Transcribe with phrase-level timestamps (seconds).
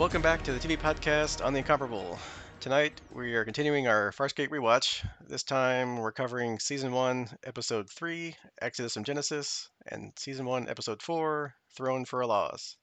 [0.00, 2.18] Welcome back to the TV podcast on the Incomparable.
[2.58, 5.06] Tonight we are continuing our Farscape rewatch.
[5.28, 11.02] This time we're covering season one, episode three, Exodus from Genesis, and season one, episode
[11.02, 12.76] four, Throne for a Loss.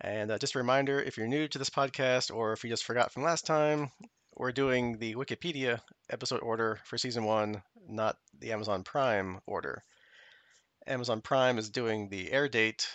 [0.00, 2.86] And uh, just a reminder if you're new to this podcast or if you just
[2.86, 3.90] forgot from last time,
[4.38, 9.82] we're doing the Wikipedia episode order for season one, not the Amazon Prime order.
[10.86, 12.88] Amazon Prime is doing the air date,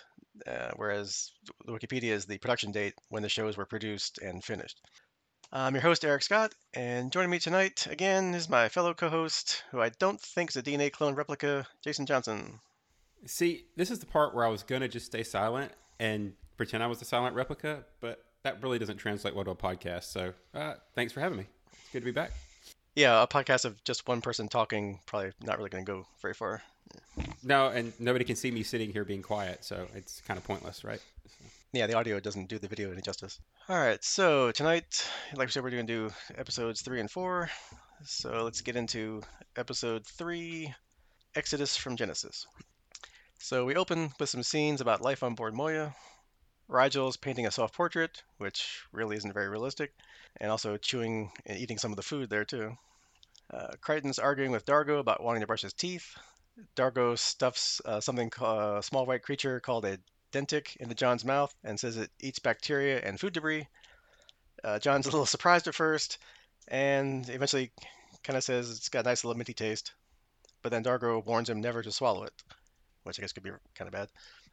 [0.48, 1.31] uh, whereas
[1.66, 4.82] the Wikipedia is the production date when the shows were produced and finished.
[5.54, 9.63] I'm your host, Eric Scott, and joining me tonight again is my fellow co host,
[9.72, 12.59] who I don't think is a DNA clone replica, Jason Johnson.
[13.26, 16.84] See, this is the part where I was going to just stay silent and pretend
[16.84, 20.05] I was a silent replica, but that really doesn't translate well to a podcast.
[20.05, 21.48] So uh, thanks for having me.
[21.73, 22.32] It's good to be back.
[22.96, 26.34] Yeah, a podcast of just one person talking probably not really going to go very
[26.34, 26.62] far.
[27.44, 30.84] No, and nobody can see me sitting here being quiet, so it's kind of pointless,
[30.84, 31.02] right?
[31.74, 33.40] Yeah, the audio doesn't do the video any justice.
[33.70, 37.49] All right, so tonight, like we said, we're going to do episodes three and four.
[38.04, 39.21] So let's get into
[39.55, 40.74] episode three
[41.35, 42.46] Exodus from Genesis.
[43.40, 45.96] So we open with some scenes about life on board Moya.
[46.70, 49.94] Rygel's painting a self portrait, which really isn't very realistic,
[50.40, 52.77] and also chewing and eating some of the food there, too.
[53.54, 56.16] Uh, Crichton's arguing with Dargo about wanting to brush his teeth.
[56.76, 59.98] Dargo stuffs uh, something, uh, a small white creature called a
[60.32, 63.68] dentic into John's mouth and says it eats bacteria and food debris.
[64.63, 66.18] Uh, John's a little surprised at first
[66.68, 67.72] and eventually
[68.24, 69.94] kind of says it's got a nice little minty taste.
[70.62, 72.34] But then Dargo warns him never to swallow it,
[73.03, 74.09] which I guess could be kind of bad.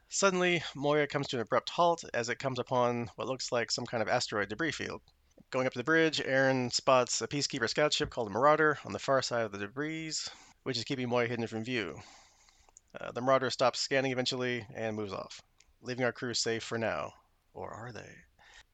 [0.08, 3.84] Suddenly, Moya comes to an abrupt halt as it comes upon what looks like some
[3.84, 5.02] kind of asteroid debris field.
[5.50, 8.92] Going up to the bridge, Aeryn spots a Peacekeeper scout ship called the Marauder on
[8.92, 10.12] the far side of the debris,
[10.68, 11.98] which is keeping Moya hidden from view.
[13.00, 15.40] Uh, the Marauder stops scanning eventually and moves off,
[15.80, 17.10] leaving our crew safe for now.
[17.54, 18.10] Or are they?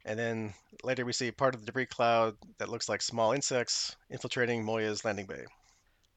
[0.04, 3.94] And then later we see part of the debris cloud that looks like small insects
[4.10, 5.44] infiltrating Moya's landing bay.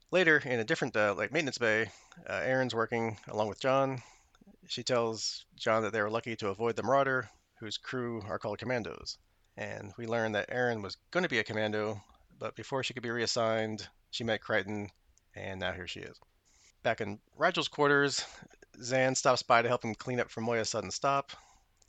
[0.09, 1.91] Later, in a different uh, like maintenance bay,
[2.25, 4.01] uh, Aeryn's working along with John.
[4.66, 8.57] She tells John that they were lucky to avoid the Marauder, whose crew are called
[8.57, 9.19] Commandos.
[9.56, 12.01] And we learn that Aeryn was going to be a commando,
[12.40, 14.90] but before she could be reassigned, she met Crichton,
[15.38, 16.20] and now here she is.
[16.84, 18.25] Back in Rygel's quarters,
[18.80, 21.31] Zhaan stops by to help him clean up from Moya's sudden stop.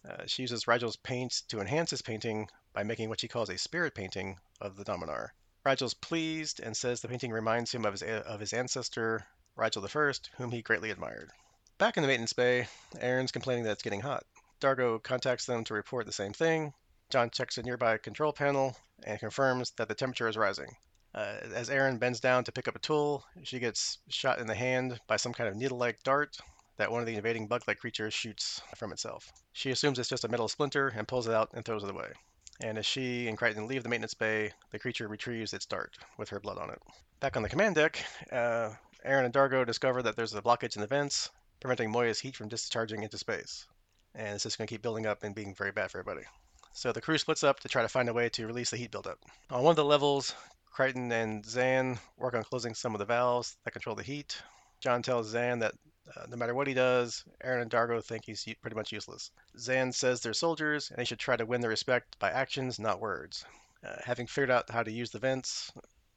[0.08, 3.58] Uh, she uses Rygel's paint to enhance his painting by making what she calls a
[3.58, 5.34] spirit painting of the Dominar.
[5.64, 9.26] Rygel's pleased and says the painting reminds him of his, of his ancestor,
[9.56, 11.30] Rygel I, whom he greatly admired.
[11.78, 14.24] Back in the maintenance bay, Aeryn's complaining that it's getting hot.
[14.60, 16.72] Dargo contacts them to report the same thing.
[17.10, 20.76] John checks a nearby control panel and confirms that the temperature is rising.
[21.18, 24.54] Uh, as Aeryn bends down to pick up a tool, she gets shot in the
[24.54, 26.38] hand by some kind of needle like dart
[26.76, 29.32] that one of the invading bug like creatures shoots from itself.
[29.52, 32.12] She assumes it's just a metal splinter and pulls it out and throws it away.
[32.60, 36.28] And as she and Crichton leave the maintenance bay, the creature retrieves its dart with
[36.28, 36.80] her blood on it.
[37.18, 37.98] Back on the command deck,
[38.30, 38.70] uh,
[39.04, 42.46] Aeryn and Dargo discover that there's a blockage in the vents, preventing Moya's heat from
[42.46, 43.66] discharging into space.
[44.14, 46.28] And it's just going to keep building up and being very bad for everybody.
[46.74, 48.92] So the crew splits up to try to find a way to release the heat
[48.92, 49.18] buildup.
[49.50, 50.32] On one of the levels,
[50.78, 54.40] Crichton and Zhaan work on closing some of the valves that control the heat.
[54.78, 55.74] John tells Zhaan that
[56.14, 59.32] uh, no matter what he does, Aeryn and Dargo think he's pretty much useless.
[59.56, 63.00] Zhaan says they're soldiers and they should try to win their respect by actions, not
[63.00, 63.44] words.
[63.84, 65.72] Uh, having figured out how to use the vents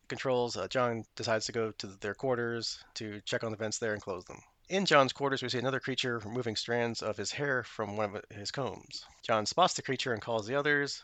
[0.07, 3.93] controls, uh, John decides to go to their quarters to check on the vents there
[3.93, 4.43] and close them.
[4.69, 8.23] In John's quarters, we see another creature removing strands of his hair from one of
[8.29, 9.05] his combs.
[9.23, 11.03] John spots the creature and calls the others.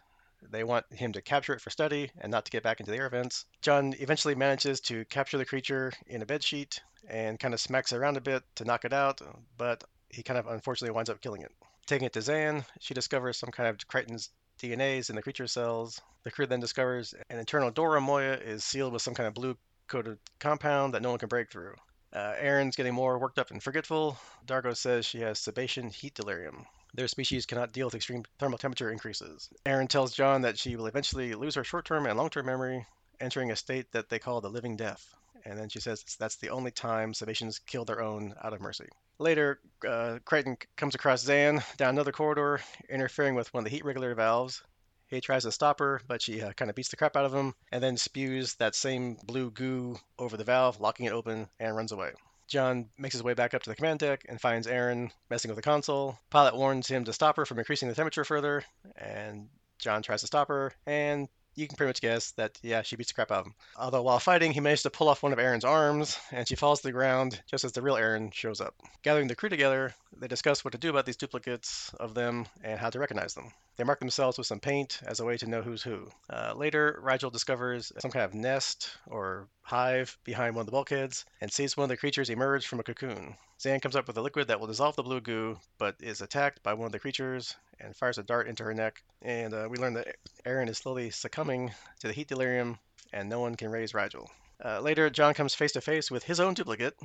[0.50, 2.98] They want him to capture it for study and not to get back into the
[2.98, 3.46] air vents.
[3.62, 7.98] John eventually manages to capture the creature in a bedsheet and kind of smacks it
[7.98, 9.22] around a bit to knock it out,
[9.58, 11.52] but he kind of unfortunately winds up killing it.
[11.86, 16.02] Taking it to Zhaan, she discovers some kind of Crichton's DNAs in the creature cells.
[16.24, 19.34] The crew then discovers an internal door on Moya is sealed with some kind of
[19.34, 21.76] blue coated compound that no one can break through.
[22.12, 24.18] Uh, Aeryn's getting more worked up and forgetful.
[24.46, 26.66] Dargo says she has Sebacean heat delirium.
[26.94, 29.50] Their species cannot deal with extreme thermal temperature increases.
[29.66, 32.86] Aeryn tells John that she will eventually lose her short term and long term memory,
[33.20, 35.16] entering a state that they call the living death.
[35.46, 38.88] And then she says that's the only time sebaceans kill their own out of mercy.
[39.20, 43.86] Later, uh, Crichton comes across Zhaan down another corridor, interfering with one of the heat
[43.86, 44.62] regulator valves.
[45.08, 47.34] He tries to stop her, but she uh, kind of beats the crap out of
[47.34, 51.76] him and then spews that same blue goo over the valve, locking it open, and
[51.76, 52.12] runs away.
[52.48, 55.58] John makes his way back up to the command deck and finds Aeryn messing with
[55.58, 56.18] the console.
[56.30, 58.64] Pilot warns him to stop her from increasing the temperature further,
[58.96, 59.50] and
[59.80, 63.10] John tries to stop her, and you can pretty much guess that, yeah, she beats
[63.10, 63.56] the crap out of him.
[63.76, 66.82] Although while fighting, he managed to pull off one of Aeryn's arms, and she falls
[66.82, 68.76] to the ground just as the real Aeryn shows up.
[69.02, 72.80] Gathering the crew together, they discuss what to do about these duplicates of them and
[72.80, 73.52] how to recognize them.
[73.78, 76.10] They mark themselves with some paint as a way to know who's who.
[76.30, 81.26] Uh, later, Rygel discovers some kind of nest or hive behind one of the bulkheads
[81.42, 83.36] and sees one of the creatures emerge from a cocoon.
[83.60, 86.64] Zhaan comes up with a liquid that will dissolve the blue goo, but is attacked
[86.64, 89.04] by one of the creatures and fires a dart into her neck.
[89.22, 92.80] And uh, we learn that Aeryn is slowly succumbing to the heat delirium,
[93.14, 94.28] and no one can raise Rygel.
[94.64, 96.98] Uh, later, John comes face to face with his own duplicate,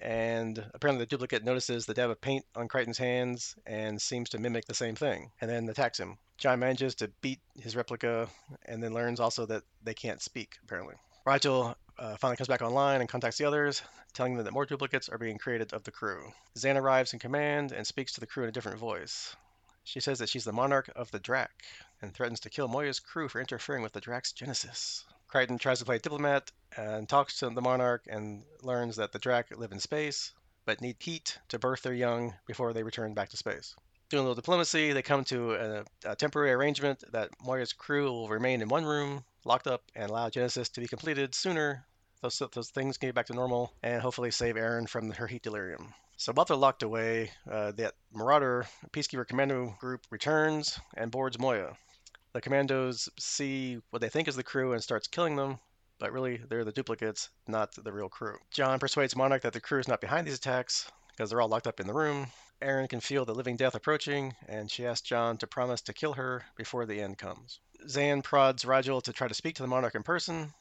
[0.00, 4.38] and apparently the duplicate notices the dab of paint on Crichton's hands and seems to
[4.38, 6.18] mimic the same thing, and then attacks him.
[6.38, 8.28] John manages to beat his replica,
[8.66, 10.94] and then learns also that they can't speak, apparently.
[11.26, 13.82] Rygel uh, finally comes back online and contacts the others,
[14.12, 16.32] telling them that more duplicates are being created of the crew.
[16.58, 19.36] Zhaan arrives in command and speaks to the crew in a different voice.
[19.84, 21.48] She says that she's the monarch of the Drak
[22.00, 25.04] and threatens to kill Moya's crew for interfering with the Drak's genesis.
[25.34, 29.46] Crichton tries to play diplomat and talks to the monarch and learns that the Drak
[29.58, 30.32] live in space,
[30.64, 33.74] but need heat to birth their young before they return back to space.
[34.10, 38.28] Doing a little diplomacy, they come to a, a temporary arrangement that Moya's crew will
[38.28, 41.84] remain in one room, locked up, and allow Genesis to be completed sooner.
[42.22, 45.42] Those, those things can get back to normal and hopefully save Aeryn from her heat
[45.42, 45.92] delirium.
[46.16, 51.76] So while they're locked away, uh, that Marauder Peacekeeper Commando group returns and boards Moya.
[52.34, 55.60] The commandos see what they think is the crew and starts killing them,
[56.00, 58.38] but really they're the duplicates, not the real crew.
[58.50, 61.68] John persuades Monarch that the crew is not behind these attacks because they're all locked
[61.68, 62.26] up in the room.
[62.60, 66.14] Aeryn can feel the living death approaching, and she asks John to promise to kill
[66.14, 67.60] her before the end comes.
[67.86, 70.52] Zhaan prods Rygel to try to speak to the Monarch in person.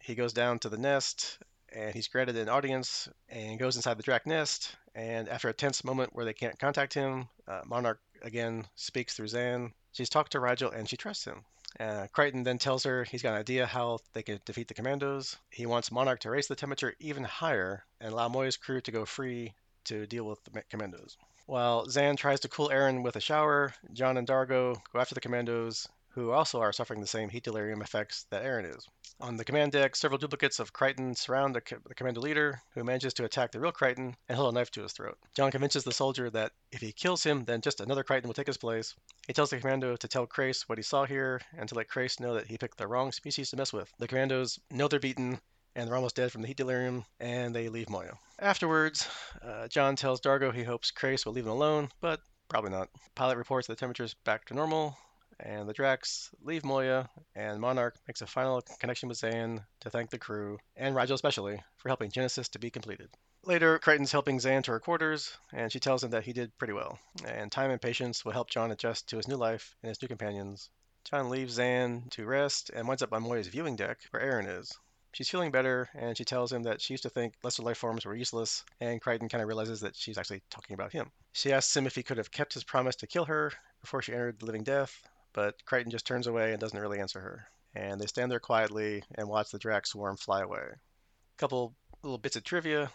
[0.00, 1.38] He goes down to the nest,
[1.72, 4.74] and he's granted an audience and goes inside the Drak nest.
[4.96, 9.28] And after a tense moment where they can't contact him, uh, Monarch again speaks through
[9.28, 11.44] Zhaan She's talked to Rygel and she trusts him.
[11.78, 15.36] Uh, Crichton then tells her he's got an idea how they can defeat the commandos.
[15.50, 19.04] He wants Monarch to raise the temperature even higher and allow Moya's crew to go
[19.04, 19.54] free
[19.84, 21.16] to deal with the commandos.
[21.46, 25.20] While Zhaan tries to cool Aeryn with a shower, John and Dargo go after the
[25.20, 28.86] commandos who also are suffering the same heat delirium effects that Aeryn is.
[29.20, 32.84] On the command deck, several duplicates of Crichton surround the, co- the commando leader, who
[32.84, 35.18] manages to attack the real Crichton and hold a knife to his throat.
[35.36, 38.46] John convinces the soldier that if he kills him, then just another Crichton will take
[38.46, 38.94] his place.
[39.26, 42.20] He tells the commando to tell Crais what he saw here and to let Crais
[42.20, 43.92] know that he picked the wrong species to mess with.
[43.98, 45.40] The commandos know they're beaten
[45.76, 48.12] and they're almost dead from the heat delirium, and they leave Moya.
[48.38, 49.08] Afterwards,
[49.42, 52.88] uh, John tells Dargo he hopes Crais will leave him alone, but probably not.
[53.16, 54.96] Pilot reports the temperature's back to normal,
[55.44, 60.10] and the Draks leave Moya, and Monarch makes a final connection with Zhaan to thank
[60.10, 63.10] the crew, and Rygel especially, for helping Genesis to be completed.
[63.44, 66.72] Later, Crichton's helping Zhaan to her quarters, and she tells him that he did pretty
[66.72, 70.00] well, and time and patience will help John adjust to his new life and his
[70.00, 70.70] new companions.
[71.04, 74.72] John leaves Zhaan to rest and winds up on Moya's viewing deck, where Aeryn is.
[75.12, 78.06] She's feeling better, and she tells him that she used to think lesser life forms
[78.06, 81.12] were useless, and Crichton kind of realizes that she's actually talking about him.
[81.32, 83.52] She asks him if he could have kept his promise to kill her
[83.82, 87.20] before she entered the living death, but Crichton just turns away and doesn't really answer
[87.20, 87.46] her.
[87.74, 90.62] And they stand there quietly and watch the Drak swarm fly away.
[90.62, 92.90] A couple little bits of trivia.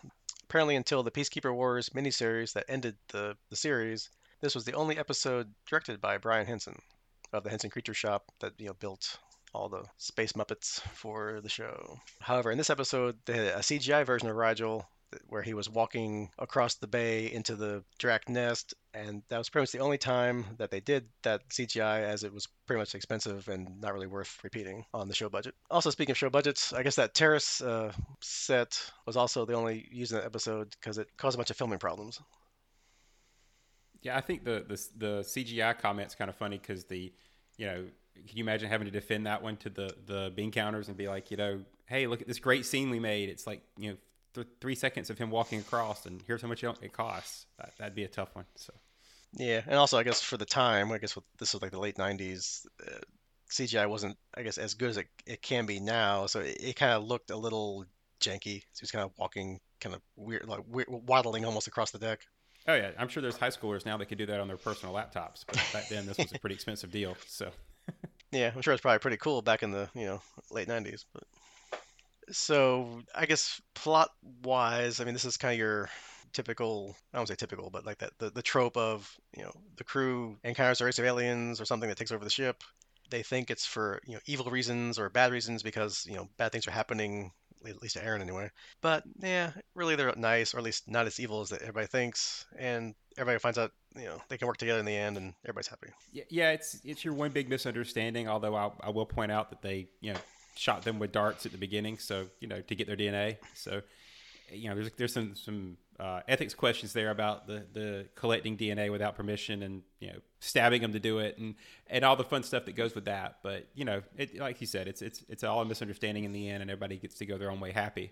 [0.45, 4.09] Apparently, until the Peacekeeper Wars miniseries that ended the, the series,
[4.41, 6.79] this was the only episode directed by Brian Henson
[7.33, 9.19] of the Henson Creature Shop that you know built
[9.53, 11.99] all the space Muppets for the show.
[12.21, 14.85] However, in this episode, they had a CGI version of Rygel
[15.27, 19.63] where he was walking across the bay into the Drak nest, and that was pretty
[19.63, 23.47] much the only time that they did that CGI, as it was pretty much expensive
[23.47, 25.55] and not really worth repeating on the show budget.
[25.69, 29.87] Also, speaking of show budgets, I guess that terrace uh, set was also the only
[29.91, 32.19] used in that episode because it caused a bunch of filming problems.
[34.01, 37.11] Yeah, I think the the, the CGI comment's kind of funny because the,
[37.57, 37.85] you know,
[38.27, 41.07] can you imagine having to defend that one to the the bean counters and be
[41.07, 43.29] like, you know, hey, look at this great scene we made.
[43.29, 43.97] It's like you know
[44.33, 47.45] th- three seconds of him walking across, and here's how much it costs.
[47.57, 48.45] That, that'd be a tough one.
[48.55, 48.73] So.
[49.33, 51.79] Yeah, and also I guess for the time, I guess with, this was like the
[51.79, 52.65] late '90s.
[52.85, 52.99] Uh,
[53.51, 56.27] CGI wasn't, I guess, as good as it, it can be now.
[56.27, 57.85] So it, it kind of looked a little
[58.19, 58.61] janky.
[58.73, 62.21] So he's kind of walking, kind of weird, like weird, waddling almost across the deck.
[62.67, 64.93] Oh yeah, I'm sure there's high schoolers now that could do that on their personal
[64.93, 67.15] laptops, but back then this was a pretty expensive deal.
[67.25, 67.49] So.
[68.31, 70.21] yeah, I'm sure it's probably pretty cool back in the you know
[70.51, 71.23] late '90s, but
[72.31, 74.09] so I guess plot
[74.43, 75.89] wise, I mean, this is kind of your
[76.33, 79.83] typical I don't say typical, but like that the, the trope of, you know, the
[79.83, 82.63] crew encounters a race of aliens or something that takes over the ship.
[83.09, 86.51] They think it's for, you know, evil reasons or bad reasons because, you know, bad
[86.51, 87.31] things are happening,
[87.67, 88.51] at least to Aeryn anyway.
[88.81, 92.93] But yeah, really they're nice, or at least not as evil as everybody thinks, and
[93.17, 95.89] everybody finds out, you know, they can work together in the end and everybody's happy.
[96.11, 99.63] Yeah, yeah it's it's your one big misunderstanding, although I, I will point out that
[99.63, 100.19] they, you know,
[100.59, 103.37] shot them with darts at the beginning, so you know to get their DNA.
[103.53, 103.81] So
[104.51, 108.91] you know there's there's some some uh, ethics questions there about the the collecting DNA
[108.91, 111.55] without permission and you know stabbing them to do it and
[111.87, 113.37] and all the fun stuff that goes with that.
[113.41, 116.49] But you know, it, like you said, it's it's it's all a misunderstanding in the
[116.49, 118.11] end, and everybody gets to go their own way happy.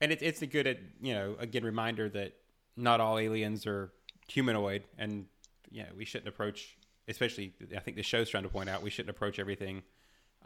[0.00, 2.34] And it's it's a good you know again reminder that
[2.76, 3.90] not all aliens are
[4.28, 5.24] humanoid, and
[5.70, 6.76] you know we shouldn't approach,
[7.08, 9.82] especially I think the show's trying to point out we shouldn't approach everything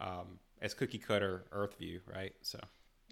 [0.01, 2.35] um, as cookie cutter Earth view, right?
[2.43, 2.59] So.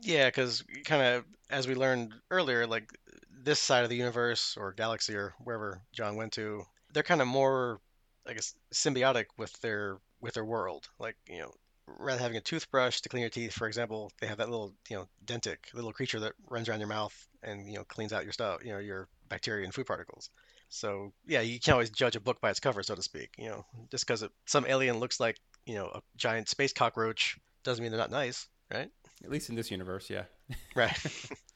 [0.00, 2.92] Yeah, because kind of as we learned earlier, like
[3.30, 7.26] this side of the universe or galaxy or wherever John went to, they're kind of
[7.26, 7.80] more,
[8.26, 10.88] I guess, symbiotic with their with their world.
[10.98, 11.52] Like you know,
[11.98, 14.96] rather having a toothbrush to clean your teeth, for example, they have that little you
[14.96, 18.32] know dentic little creature that runs around your mouth and you know cleans out your
[18.32, 20.30] stuff, you know, your bacteria and food particles.
[20.68, 23.30] So yeah, you can't always judge a book by its cover, so to speak.
[23.38, 25.38] You know, just because some alien looks like
[25.68, 28.90] you know a giant space cockroach doesn't mean they're not nice, right?
[29.22, 30.24] At least in this universe, yeah.
[30.74, 30.98] right.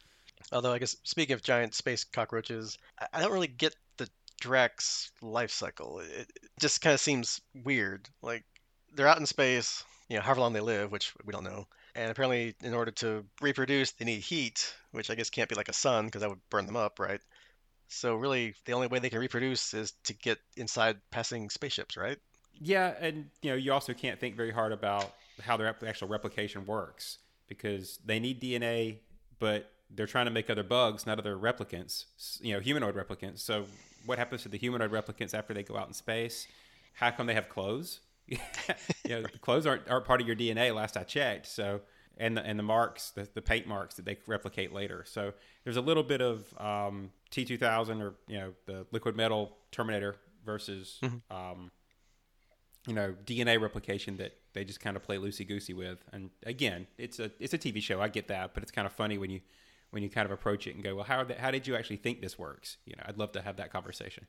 [0.52, 2.76] Although I guess speaking of giant space cockroaches,
[3.12, 4.08] I don't really get the
[4.40, 6.00] Drak's life cycle.
[6.00, 8.08] It just kind of seems weird.
[8.20, 8.44] Like
[8.94, 11.66] they're out in space, you know, however long they live, which we don't know.
[11.94, 15.68] And apparently, in order to reproduce, they need heat, which I guess can't be like
[15.68, 17.20] a sun because that would burn them up, right?
[17.88, 22.18] So really, the only way they can reproduce is to get inside passing spaceships, right?
[22.62, 26.64] Yeah, and you know, you also can't think very hard about how their actual replication
[26.64, 28.98] works because they need DNA,
[29.40, 32.04] but they're trying to make other bugs, not other replicants,
[32.40, 33.40] you know, humanoid replicants.
[33.40, 33.66] So
[34.06, 36.46] what happens to the humanoid replicants after they go out in space?
[36.94, 38.00] How come they have clothes?
[38.26, 38.38] you
[39.08, 41.46] know, the clothes aren't, aren't part of your DNA last I checked.
[41.46, 41.80] So,
[42.16, 45.04] and the, and the marks, the, the paint marks that they replicate later.
[45.06, 45.32] So
[45.64, 50.98] there's a little bit of um, T2000 or, you know, the liquid metal Terminator versus,
[51.02, 51.36] mm-hmm.
[51.36, 51.70] um,
[52.86, 56.04] you know, DNA replication that they just kind of play loosey goosey with.
[56.12, 58.00] And again, it's a, it's a TV show.
[58.00, 59.40] I get that, but it's kind of funny when you,
[59.90, 62.20] when you kind of approach it and go, well, how, how did you actually think
[62.20, 62.78] this works?
[62.84, 64.26] You know, I'd love to have that conversation.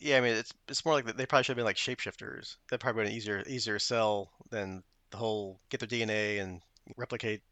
[0.00, 2.56] Yeah, I mean, it's it's more like they probably should have been like shapeshifters.
[2.68, 6.60] That probably been an easier easier sell than the whole get their DNA and
[6.96, 7.42] replicate.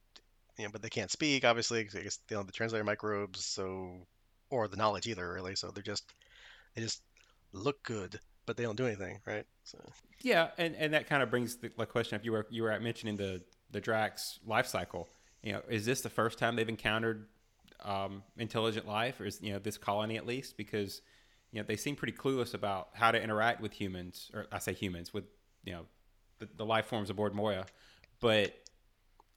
[0.58, 1.84] You know, but they can't speak, obviously.
[1.84, 4.06] Guess they don't have the translator microbes, so
[4.50, 5.54] or the knowledge either, really.
[5.56, 6.04] So they're just
[6.75, 7.02] they just
[7.52, 9.46] look good, but they don't do anything, right?
[9.64, 9.78] So.
[10.23, 12.16] Yeah, and, and that kind of brings the, question.
[12.16, 15.09] If you were you were mentioning the the Drak's life cycle,
[15.42, 17.26] you know, is this the first time they've encountered
[17.85, 20.57] um, intelligent life, or is you know this colony at least?
[20.57, 21.02] Because
[21.50, 24.73] you know they seem pretty clueless about how to interact with humans, or I say
[24.73, 25.25] humans with
[25.64, 25.87] you know
[26.38, 27.66] the, the life forms aboard Moya.
[28.21, 28.54] But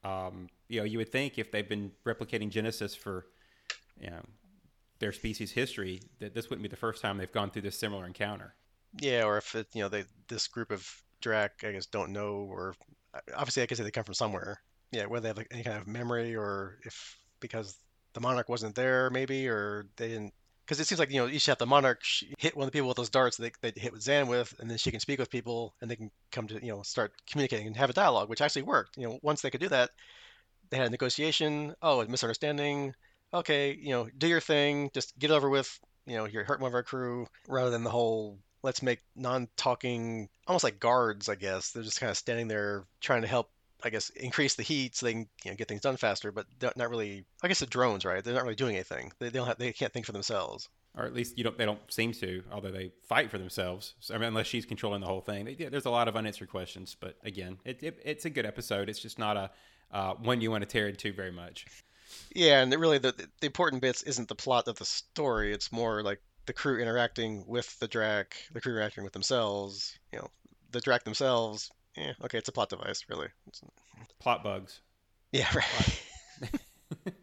[0.04, 3.26] um, you know, you would think if they've been replicating Genesis for
[4.00, 4.22] you know
[5.00, 8.06] their species history, that this wouldn't be the first time they've gone through this similar
[8.06, 8.54] encounter.
[9.00, 10.88] Yeah, or if it, you know they this group of
[11.22, 12.76] Drak, I guess, don't know, or
[13.14, 14.60] uh, obviously I guess they come from somewhere.
[14.92, 17.78] Yeah, whether they have like, any kind of memory, or if because
[18.14, 20.34] the monarch wasn't there, maybe, or they didn't.
[20.66, 22.02] Because it seems like you know you should have the monarch
[22.40, 24.70] hit one of the people with those darts they they hit with Zhaan with, and
[24.70, 27.68] then she can speak with people, and they can come to you know start communicating
[27.68, 28.98] and have a dialogue, which actually worked.
[28.98, 29.92] You know, once they could do that,
[30.70, 31.76] they had a negotiation.
[31.82, 32.96] Oh, a misunderstanding.
[33.34, 35.80] Okay, you know, do your thing, just get over with.
[36.08, 40.28] You know, you're hurting one of our crew, rather than the whole let's make non-talking,
[40.48, 41.72] almost like guards, I guess.
[41.72, 43.50] They're just kind of standing there trying to help
[43.84, 46.48] I guess increase the heat so they can you know, get things done faster, but
[46.76, 47.26] not really.
[47.44, 48.24] I guess the drones, right?
[48.24, 49.12] They're not really doing anything.
[49.20, 50.68] They, they don't have, they can't think for themselves.
[50.98, 51.58] Or at least you don't.
[51.58, 53.94] They don't seem to, although they fight for themselves.
[54.00, 55.46] So, I mean, unless she's controlling the whole thing.
[55.46, 58.90] They, there's a lot of unanswered questions, but again, it, it, it's a good episode.
[58.90, 59.52] It's just not a
[59.92, 61.66] uh, one you want to tear into very much.
[62.34, 65.54] Yeah, and really the the important bits isn't the plot of the story.
[65.54, 69.98] It's more like the crew interacting with the Drak, the crew interacting with themselves.
[70.12, 70.30] You know,
[70.72, 73.28] the Drak themselves yeah, okay, it's a plot device, really.
[73.48, 73.62] It's...
[74.20, 74.82] Plot bugs.
[75.32, 76.02] Yeah, right.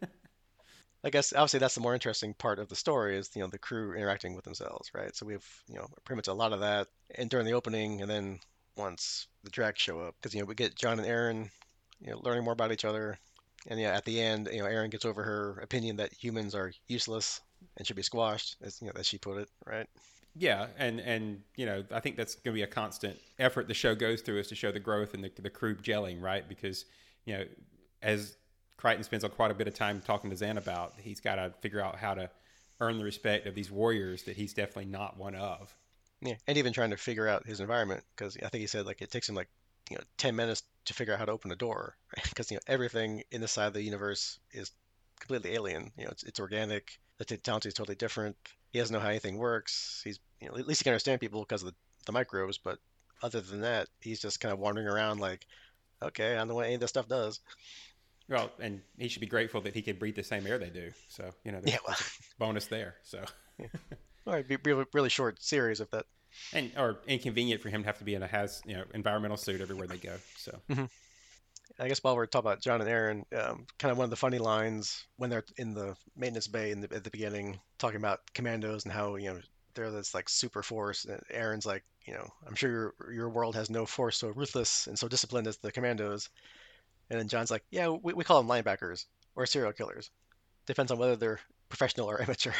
[1.04, 3.58] I guess obviously that's the more interesting part of the story is you know the
[3.58, 5.16] crew interacting with themselves, right?
[5.16, 8.02] So we have you know pretty much a lot of that, and during the opening,
[8.02, 8.38] and then
[8.76, 11.48] once the Drak show up, because you know we get John and Aeryn,
[12.02, 13.18] you know, learning more about each other,
[13.66, 16.70] and yeah, at the end, you know, Aeryn gets over her opinion that humans are
[16.88, 17.40] useless
[17.76, 19.86] and should be squashed, as you know, as she put it, right?
[20.34, 23.74] Yeah, and and you know, I think that's going to be a constant effort the
[23.74, 26.48] show goes through is to show the growth and the the crew gelling, right?
[26.48, 26.86] Because
[27.24, 27.44] you know,
[28.02, 28.36] as
[28.76, 31.80] Crichton spends quite a bit of time talking to Zhaan about, he's got to figure
[31.80, 32.30] out how to
[32.80, 35.74] earn the respect of these warriors that he's definitely not one of.
[36.20, 39.02] Yeah, and even trying to figure out his environment because I think he said like
[39.02, 39.48] it takes him like
[39.90, 41.96] you know ten minutes to figure out how to open a door
[42.28, 44.70] because you know everything in the side of the universe is
[45.20, 45.90] completely alien.
[45.96, 46.98] You know, it's it's organic.
[47.18, 48.36] The technology is totally different
[48.72, 50.00] he doesn't know how anything works.
[50.02, 51.74] He's you know, at least he can understand people because of the,
[52.06, 52.78] the microbes, but
[53.22, 55.46] other than that, he's just kind of wandering around like,
[56.02, 57.38] okay, I don't know what any of this stuff does.
[58.28, 60.90] Well, and he should be grateful that he can breathe the same air they do.
[61.08, 61.96] So you know, Yeah, well.
[62.38, 62.96] bonus there.
[63.04, 63.22] So
[64.26, 66.06] All right, be really, really short series of that.
[66.54, 69.36] and or inconvenient for him to have to be in a has you know environmental
[69.36, 70.16] suit everywhere they go.
[70.38, 70.84] So mm-hmm.
[71.82, 74.16] I guess while we're talking about John and Aeryn, um, kind of one of the
[74.16, 78.20] funny lines when they're in the maintenance bay in the, at the beginning, talking about
[78.34, 79.40] commandos and how you know
[79.74, 81.06] they're this like super force.
[81.06, 84.86] And Aeryn's like, you know, I'm sure your your world has no force so ruthless
[84.86, 86.30] and so disciplined as the commandos.
[87.10, 90.08] And then John's like, yeah, we, we call them linebackers or serial killers.
[90.66, 92.52] Depends on whether they're professional or amateur.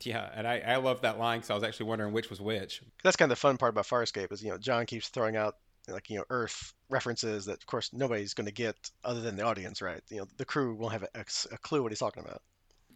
[0.00, 2.80] yeah, and I I love that line because I was actually wondering which was which.
[3.04, 5.56] That's kind of the fun part about Farscape is you know John keeps throwing out
[5.88, 9.42] like you know Earth references that of course nobody's going to get other than the
[9.42, 10.00] audience, right?
[10.10, 12.42] You know the crew won't have a, a clue what he's talking about.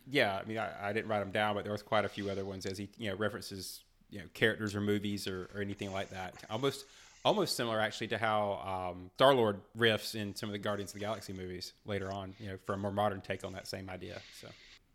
[0.09, 2.31] Yeah, I mean I, I didn't write them down, but there was quite a few
[2.31, 5.93] other ones as he you know references you know characters or movies or, or anything
[5.93, 6.35] like that.
[6.51, 6.85] Almost
[7.25, 10.95] almost similar actually to how um, Star Lord riffs in some of the Guardians of
[10.95, 12.35] the Galaxy movies later on.
[12.39, 14.21] You know, for a more modern take on that same idea.
[14.41, 14.49] So.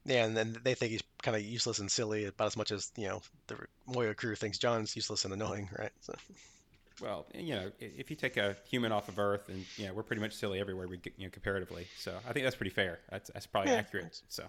[0.06, 2.92] Yeah, and then they think he's kind of useless and silly about as much as
[2.96, 5.92] you know the Moya crew thinks John's useless and annoying, right?
[6.02, 6.14] So.
[7.02, 10.04] Well, you know, if you take a human off of Earth, and you know, we're
[10.04, 11.88] pretty much silly everywhere we, you know, comparatively.
[12.00, 13.00] So I think that's pretty fair.
[13.10, 13.80] That's that's probably Yeah.
[13.80, 14.22] accurate.
[14.30, 14.46] So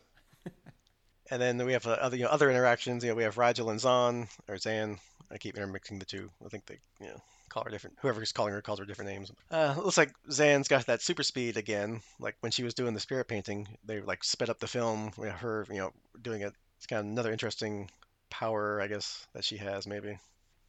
[1.30, 3.02] And then we have uh, other you know other interactions.
[3.02, 4.98] You know, we have Rygel and Zahn or Zan.
[5.30, 6.30] I keep intermixing the two.
[6.44, 7.96] I think they you know call her different.
[8.00, 9.32] Whoever's calling her calls her different names.
[9.50, 12.00] Uh, looks like Zan's got that super speed again.
[12.20, 15.10] Like when she was doing the spirit painting, they like sped up the film.
[15.18, 16.52] We have her you know doing it.
[16.76, 17.90] It's kind of another interesting
[18.30, 20.18] power, I guess, that she has maybe.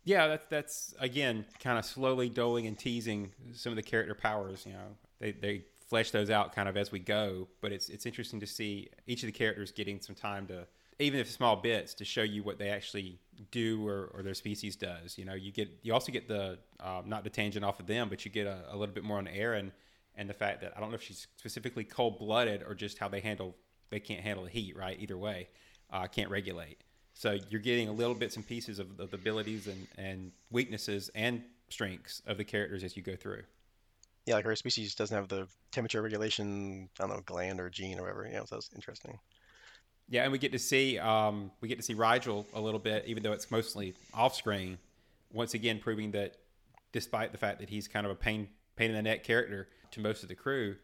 [0.07, 4.65] Yeah, that's that's again kind of slowly doling and teasing some of the character powers.
[4.65, 7.49] You know, they they flesh those out kind of as we go.
[7.59, 10.65] But it's it's interesting to see each of the characters getting some time to,
[10.99, 13.19] even if small bits, to show you what they actually
[13.51, 15.17] do or, or their species does.
[15.17, 18.07] You know, you get you also get the um, not the tangent off of them,
[18.07, 19.71] but you get a, a little bit more on Aeryn
[20.15, 23.09] and the fact that I don't know if she's specifically cold blooded or just how
[23.09, 23.57] they handle
[23.89, 24.77] they can't handle the heat.
[24.77, 25.49] Right, either way,
[25.91, 26.77] uh, can't regulate.
[27.17, 31.09] So you're getting a little bits and pieces of, of the abilities and, and weaknesses
[31.15, 33.41] and strengths of the characters as you go through.
[34.27, 36.87] Yeah, like her species doesn't have the temperature regulation.
[36.99, 38.29] I don't know gland or gene or whatever.
[38.31, 39.17] Yeah, so that's interesting.
[40.07, 43.05] Yeah, and we get to see um, we get to see Rygel a little bit,
[43.07, 44.77] even though it's mostly off screen.
[45.33, 46.35] Once again, proving that
[46.91, 50.01] despite the fact that he's kind of a pain pain in the neck character to
[50.01, 50.75] most of the crew,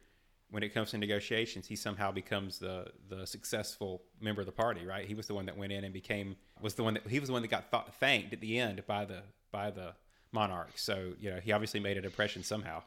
[0.53, 4.85] when it comes to negotiations, he somehow becomes the the successful member of the party.
[4.85, 5.07] Right?
[5.07, 7.27] He was the one that went in and became was the one that he was
[7.27, 9.93] the one that got th- thanked at the end by the by the
[10.31, 10.77] monarch.
[10.77, 12.83] So you know he obviously made an impression somehow.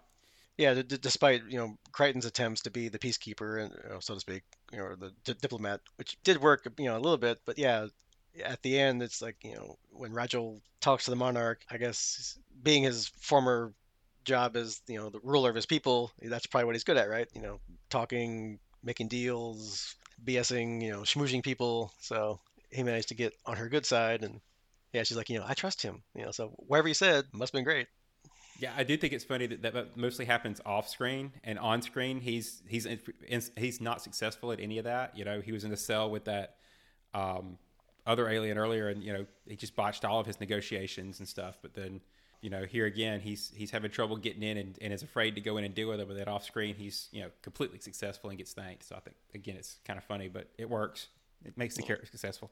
[0.57, 4.15] Yeah, d- despite you know Crichton's attempts to be the peacekeeper and you know, so
[4.15, 7.19] to speak, you know, or the d- diplomat, which did work, you know, a little
[7.19, 7.41] bit.
[7.45, 7.89] But yeah,
[8.45, 12.39] at the end, it's like you know when Rygel talks to the monarch, I guess
[12.63, 13.73] being his former
[14.27, 17.09] job as you know the ruler of his people, that's probably what he's good at,
[17.09, 17.29] right?
[17.35, 21.93] You know, talking, making deals, BSing, you know, schmoozing people.
[22.01, 24.41] So he managed to get on her good side, and
[24.93, 26.03] yeah, she's like, you know, I trust him.
[26.15, 27.87] You know, so whatever he said must have been great.
[28.59, 32.21] Yeah, I do think it's funny that that mostly happens off screen and on screen.
[32.21, 32.87] He's he's
[33.57, 35.17] he's not successful at any of that.
[35.17, 36.57] You know, he was in the cell with that
[37.13, 37.59] um,
[38.07, 41.59] other alien earlier, and you know he just botched all of his negotiations and stuff.
[41.61, 42.01] But then,
[42.41, 45.41] you know, here again, he's he's having trouble getting in and, and is afraid to
[45.41, 46.09] go in and with it.
[46.09, 48.85] But then off screen, he's you know completely successful and gets thanked.
[48.85, 51.09] So I think again, it's kind of funny, but it works.
[51.45, 52.51] It makes the character successful.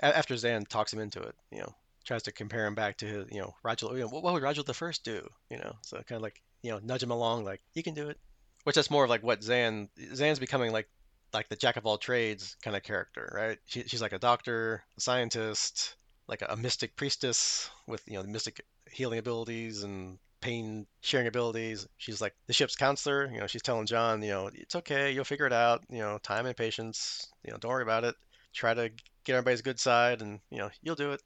[0.00, 3.26] After Zhaan talks him into it, you know, tries to compare him back to his,
[3.30, 3.92] you know, Rygel.
[3.92, 5.28] You know, what, would Rygel the First do?
[5.50, 8.08] You know, so kind of like, you know, nudge him along, like you can do
[8.08, 8.18] it.
[8.64, 9.88] Which that's more of like what Zhaan.
[9.98, 10.88] Zhaan's becoming like,
[11.32, 13.58] like the jack of all trades kind of character, right?
[13.66, 15.96] She, she's like a doctor, a scientist,
[16.30, 21.26] like a, a mystic priestess with you know the mystic healing abilities and pain sharing
[21.26, 21.86] abilities.
[21.98, 23.30] She's like the ship's counselor.
[23.30, 25.82] You know, she's telling John, you know, it's okay, you'll figure it out.
[25.90, 27.28] You know, time and patience.
[27.44, 28.14] You know, don't worry about it.
[28.54, 28.90] Try to
[29.24, 31.20] get everybody's good side, and you know, you'll do it.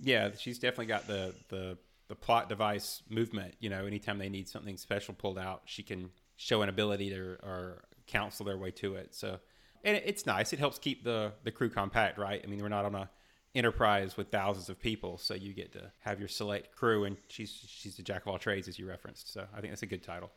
[0.00, 3.54] Yeah, she's definitely got the the the plot device movement.
[3.60, 7.20] You know, anytime they need something special pulled out, she can show an ability to
[7.42, 9.14] or counsel their way to it.
[9.14, 9.38] So,
[9.84, 10.52] and it's nice.
[10.52, 12.40] It helps keep the the crew compact, right?
[12.42, 13.10] I mean, we're not on a
[13.54, 17.50] enterprise with thousands of people, so you get to have your select crew, and she's
[17.66, 19.32] she's the jack of all trades, as you referenced.
[19.32, 20.30] So, I think that's a good title.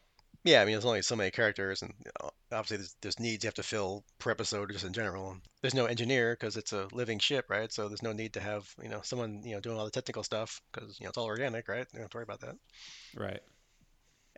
[0.43, 3.43] Yeah, I mean, there's only so many characters, and you know, obviously there's, there's needs
[3.43, 5.37] you have to fill per episode, just in general.
[5.61, 7.71] There's no engineer because it's a living ship, right?
[7.71, 10.23] So there's no need to have you know someone you know doing all the technical
[10.23, 11.85] stuff because you know it's all organic, right?
[11.93, 12.55] You don't have to worry about that.
[13.15, 13.41] Right.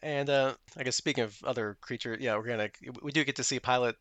[0.02, 3.60] And uh, I guess speaking of other creatures, yeah, organic, we do get to see
[3.62, 3.96] Pilot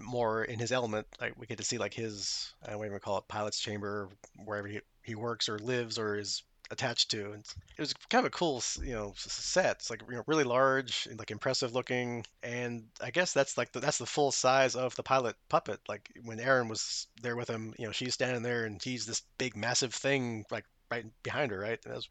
[0.00, 1.06] more in his element.
[1.20, 4.08] Like we get to see like his, I don't even call it pilot's chamber,
[4.44, 7.32] wherever he, he works or lives or is attached to.
[7.32, 7.44] And
[7.76, 9.76] it was kind of a cool, you know, set.
[9.76, 13.72] It's like you know, really large and like impressive looking, and I guess that's like
[13.72, 15.80] the, that's the full size of the pilot puppet.
[15.88, 19.22] Like when Aeryn was there with him, you know, she's standing there and he's this
[19.38, 21.78] big, massive thing like right behind her, right?
[21.84, 22.08] And that was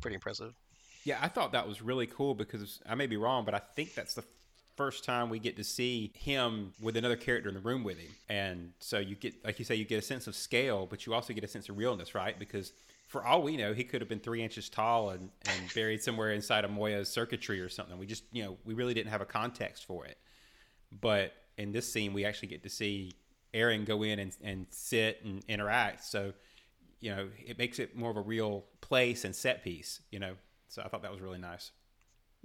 [0.00, 0.54] pretty impressive.
[1.04, 3.94] Yeah, I thought that was really cool because I may be wrong, but I think
[3.94, 4.24] that's the
[4.76, 8.10] first time we get to see him with another character in the room with him.
[8.28, 11.14] And so you get, like you say, you get a sense of scale, but you
[11.14, 12.38] also get a sense of realness, right?
[12.38, 12.72] Because
[13.08, 16.32] for all we know, he could have been three inches tall and, and buried somewhere
[16.32, 17.98] inside of Moya's circuitry or something.
[17.98, 20.18] We just, you know, we really didn't have a context for it.
[21.00, 23.12] But in this scene, we actually get to see
[23.52, 26.04] Aeryn go in and, and sit and interact.
[26.04, 26.32] So,
[27.00, 30.34] you know, it makes it more of a real place and set piece, you know.
[30.68, 31.70] So I thought that was really nice.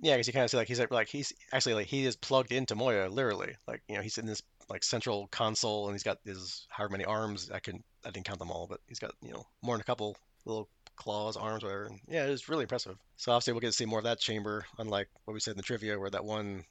[0.02, 2.52] Yeah, because you kind of see like he's like he's actually like he is plugged
[2.52, 3.56] into Moya literally.
[3.68, 7.06] Like you know he's in this like central console and he's got his however many
[7.06, 7.50] arms.
[7.52, 9.86] I can I didn't count them all, but he's got you know more than a
[9.86, 11.86] couple little claws, arms, whatever.
[11.86, 12.96] And yeah, it was really impressive.
[13.18, 15.58] So obviously we'll get to see more of that chamber, unlike what we said in
[15.58, 16.64] the trivia, where that one,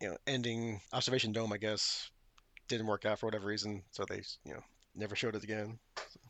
[0.00, 2.10] you know, ending observation dome, I guess,
[2.68, 3.82] didn't work out for whatever reason.
[3.90, 4.62] So they, you know,
[4.94, 5.78] never showed it again.
[5.96, 6.20] So.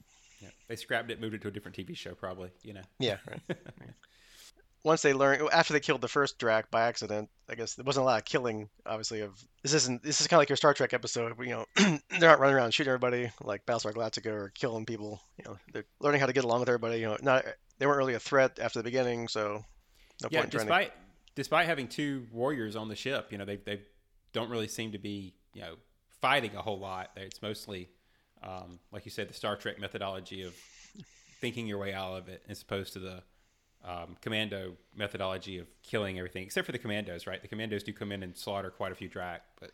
[0.41, 2.51] Yeah, they scrapped it, moved it to a different TV show, probably.
[2.63, 2.83] You know.
[3.01, 3.17] Yeah.
[3.27, 3.41] Right.
[3.49, 3.93] yeah
[4.85, 8.05] once they learn after they killed the first Drak by accident, I guess there wasn't
[8.05, 8.69] a lot of killing.
[8.87, 11.37] Obviously, of this isn't this is kind of like your Star Trek episode.
[11.37, 11.67] Where, you know,
[12.11, 15.21] they're not running around shooting everybody like Battlestar Galactica or killing people.
[15.37, 17.01] You know, they're learning how to get along with everybody.
[17.01, 17.45] You know, not
[17.79, 19.65] they weren't really a threat after the beginning, so
[20.23, 20.47] no yeah.
[20.47, 20.99] despite to...
[21.35, 23.81] despite having two warriors on the ship, you know, they they
[24.33, 25.75] don't really seem to be you know
[26.21, 27.11] fighting a whole lot.
[27.17, 27.89] It's mostly
[28.43, 30.55] um, like you said, the Star Trek methodology of
[31.41, 33.23] thinking your way out of it, as opposed to the
[33.89, 37.41] um, commando methodology of killing everything, except for the commandos, right?
[37.41, 39.71] The commandos do come in and slaughter quite a few Drak, but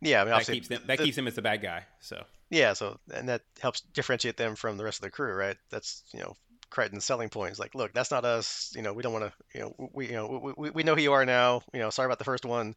[0.00, 1.84] yeah, I mean, that keeps them that the, keeps them as the bad guy.
[2.00, 5.56] So yeah, so and that helps differentiate them from the rest of the crew, right?
[5.70, 6.36] That's you know
[6.70, 8.72] Crichton's selling point is like, look, that's not us.
[8.76, 9.58] You know, we don't want to.
[9.58, 11.62] You know, we you know we, we know who you are now.
[11.72, 12.74] You know, sorry about the first one.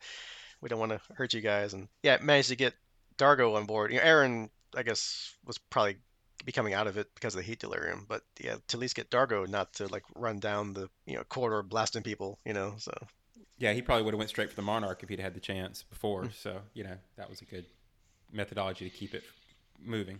[0.62, 1.73] We don't want to hurt you guys.
[1.73, 2.73] And yeah, managed to get
[3.17, 3.91] Dargo on board.
[3.91, 5.97] You know, Aeryn, I guess, was probably
[6.45, 8.06] be coming out of it because of the heat delirium.
[8.08, 11.23] But yeah, to at least get Dargo not to like run down the you know
[11.23, 12.75] corridor blasting people, you know.
[12.78, 12.93] So
[13.58, 15.84] yeah, he probably would have went straight for the Monarch if he'd had the chance
[15.84, 16.23] before.
[16.23, 16.34] Mm.
[16.34, 17.65] so you know that was a good
[18.32, 19.23] methodology to keep it
[19.84, 20.19] moving.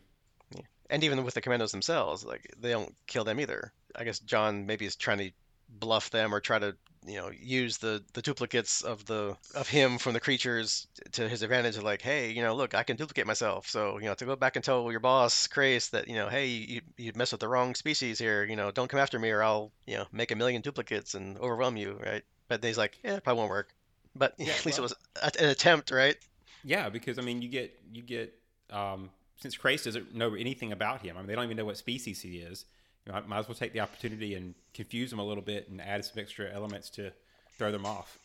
[0.56, 0.62] Yeah.
[0.90, 3.72] And even with the commandos themselves, like they don't kill them either.
[3.96, 5.32] I guess John maybe is trying to
[5.70, 9.98] bluff them or try to you know use the the duplicates of the of him
[9.98, 13.26] from the creatures to his advantage of like hey you know look i can duplicate
[13.26, 13.68] myself.
[13.68, 16.48] So you know to go back and tell your boss Crais that you know hey
[16.48, 19.44] you, you mess with the wrong species here you know don't come after me or
[19.44, 22.24] i'll you know make a million duplicates and overwhelm you right?
[22.48, 23.74] But he's like yeah it probably won't work.
[24.16, 26.18] But yeah, at least well, it was an attempt right?
[26.64, 28.34] Yeah because i mean you get you get
[28.72, 31.78] um since Crais doesn't know anything about him i mean they don't even know what
[31.78, 32.66] species he is
[33.14, 36.04] I might as well take the opportunity and confuse them a little bit and add
[36.06, 37.12] some extra elements to
[37.58, 38.18] throw them off.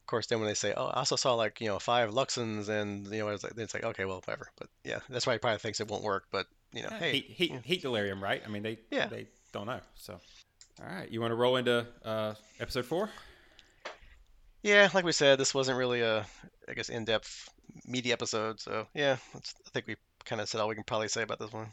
[0.00, 2.68] Of course, then when they say, "Oh, I also saw like you know five Luxans,"
[2.68, 4.48] and you know, it's like, it's like okay, well, whatever.
[4.58, 6.24] But yeah, that's why he probably thinks it won't work.
[6.32, 7.58] But you know, yeah, hey, heat, heat, yeah.
[7.64, 8.42] heat, delirium, right?
[8.44, 9.06] I mean, they yeah.
[9.06, 9.80] they don't know.
[9.94, 10.18] So,
[10.80, 13.08] all right, you want to roll into uh, episode four?
[14.62, 16.26] Yeah, like we said, this wasn't really a,
[16.68, 17.48] I guess, in-depth,
[17.86, 18.60] meaty episode.
[18.60, 19.40] So yeah, I
[19.72, 21.68] think we kind of said all we can probably say about this one.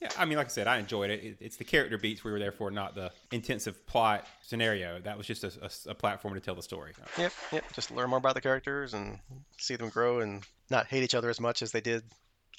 [0.00, 1.36] Yeah, I mean, like I said, I enjoyed it.
[1.40, 4.98] It's the character beats we were there for, not the intensive plot scenario.
[4.98, 6.92] That was just a, a, a, platform to tell the story.
[7.18, 7.64] Yep, yep.
[7.74, 9.18] Just learn more about the characters and
[9.58, 12.02] see them grow and not hate each other as much as they did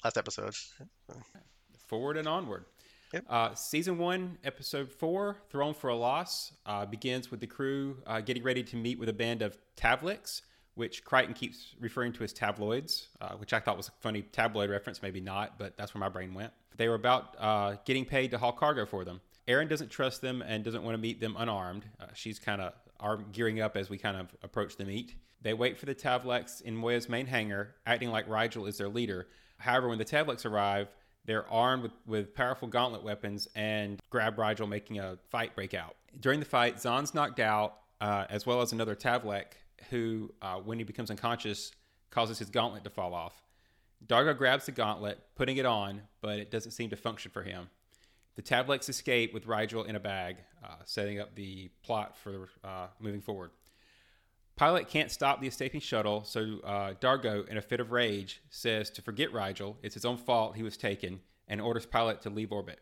[0.04, 0.54] last episode.
[1.88, 2.64] Forward and onward.
[3.12, 3.24] Yep.
[3.28, 8.20] Uh, season one, episode four, Throne for a Loss, uh, begins with the crew uh,
[8.20, 10.42] getting ready to meet with a band of Tavleks
[10.74, 14.70] which Crichton keeps referring to as tabloids, uh, which I thought was a funny tabloid
[14.70, 16.52] reference, maybe not, but that's where my brain went.
[16.76, 19.20] They were about uh, getting paid to haul cargo for them.
[19.46, 21.84] Aeryn doesn't trust them and doesn't want to meet them unarmed.
[22.00, 25.14] Uh, she's kind of arm gearing up as we kind of approach the meet.
[25.42, 29.26] They wait for the Tavleks in Moya's main hangar, acting like Rygel is their leader.
[29.58, 30.88] However, when the Tavleks arrive,
[31.24, 35.96] they're armed with, with powerful gauntlet weapons and grab Rygel, making a fight break out.
[36.18, 39.44] During the fight, Zhaan's knocked out, uh, as well as another Tavlek
[39.90, 41.72] who, uh, when he becomes unconscious,
[42.10, 43.42] causes his gauntlet to fall off.
[44.06, 47.68] Dargo grabs the gauntlet, putting it on, but it doesn't seem to function for him.
[48.34, 52.86] The Tavleks escape with Rygel in a bag, uh, setting up the plot for uh,
[52.98, 53.50] moving forward.
[54.56, 58.90] Pilot can't stop the escaping shuttle, so uh, Dargo, in a fit of rage, says
[58.90, 59.76] to forget Rygel.
[59.82, 62.80] it's his own fault he was taken, and orders Pilot to leave orbit.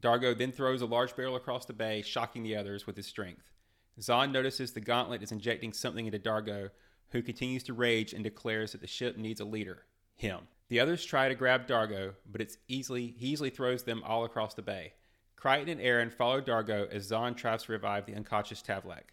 [0.00, 3.51] Dargo then throws a large barrel across the bay, shocking the others with his strength.
[4.00, 6.70] Zhaan notices the gauntlet is injecting something into Dargo,
[7.10, 10.40] who continues to rage and declares that the ship needs a leader him.
[10.68, 14.54] The others try to grab Dargo, but it's easily he easily throws them all across
[14.54, 14.94] the bay.
[15.36, 19.10] Crichton and Aeryn follow Dargo as Zhaan tries to revive the unconscious Tavlek.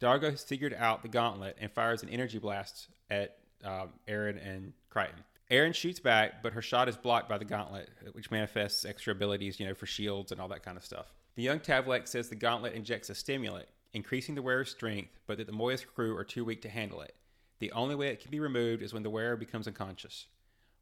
[0.00, 4.72] Dargo has figured out the gauntlet and fires an energy blast at um, Aeryn and
[4.88, 5.22] Crichton.
[5.50, 9.58] Aeryn shoots back, but her shot is blocked by the gauntlet, which manifests extra abilities,
[9.58, 11.12] you know, for shields and all that kind of stuff.
[11.34, 15.46] The young Tavlek says the gauntlet injects a stimulant, increasing the wearer's strength, but that
[15.46, 17.14] the Moya's crew are too weak to handle it.
[17.58, 20.26] The only way it can be removed is when the wearer becomes unconscious.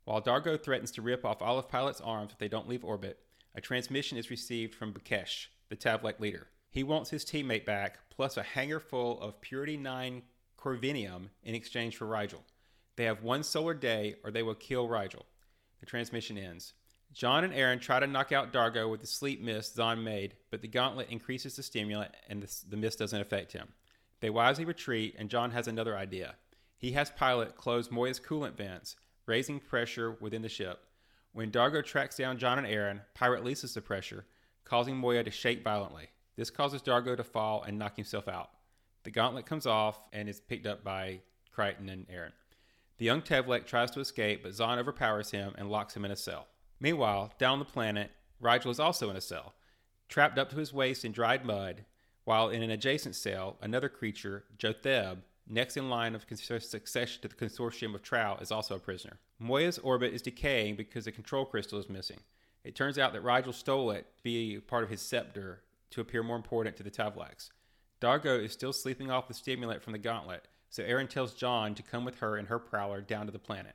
[0.05, 3.19] While Dargo threatens to rip off all of Pilot's arms if they don't leave orbit,
[3.55, 6.49] a transmission is received from Bekhesh, the Tavlek leader.
[6.71, 10.23] He wants his teammate back, plus a hangar full of Purity 9
[10.59, 12.43] Corvinium in exchange for Rygel.
[12.97, 15.23] They have one solar day or they will kill Rygel.
[15.81, 16.75] The transmission ends.
[17.13, 20.63] John and Aeryn try to knock out Dargo with the sleep mist Zhaan made, but
[20.63, 23.69] the gauntlet increases the stimulant and the, the mist doesn't affect him.
[24.21, 26.35] They wisely retreat, and John has another idea.
[26.77, 30.81] He has Pilot close Moya's coolant vents, raising pressure within the ship.
[31.33, 34.25] When Dargo tracks down John and Aeryn, Pilot releases the pressure,
[34.65, 36.09] causing Moya to shake violently.
[36.37, 38.51] This causes Dargo to fall and knock himself out.
[39.05, 41.21] The gauntlet comes off and is picked up by
[41.53, 42.33] Crichton and Aeryn.
[42.99, 46.17] The young Tavlek tries to escape, but Zhaan overpowers him and locks him in a
[46.17, 46.47] cell.
[46.81, 48.11] Meanwhile, down the planet,
[48.43, 49.55] Rygel is also in a cell,
[50.09, 51.85] trapped up to his waist in dried mud,
[52.25, 57.35] while in an adjacent cell, another creature, Jotheb, next in line of succession to the
[57.35, 59.19] consortium of Trow, is also a prisoner.
[59.41, 62.21] Moya's orbit is decaying because the control crystal is missing.
[62.65, 66.23] It turns out that Rygel stole it to be part of his scepter to appear
[66.23, 67.51] more important to the Tavleks.
[68.01, 71.83] Dargo is still sleeping off the stimulant from the gauntlet, so Aeryn tells John to
[71.83, 73.75] come with her and her prowler down to the planet.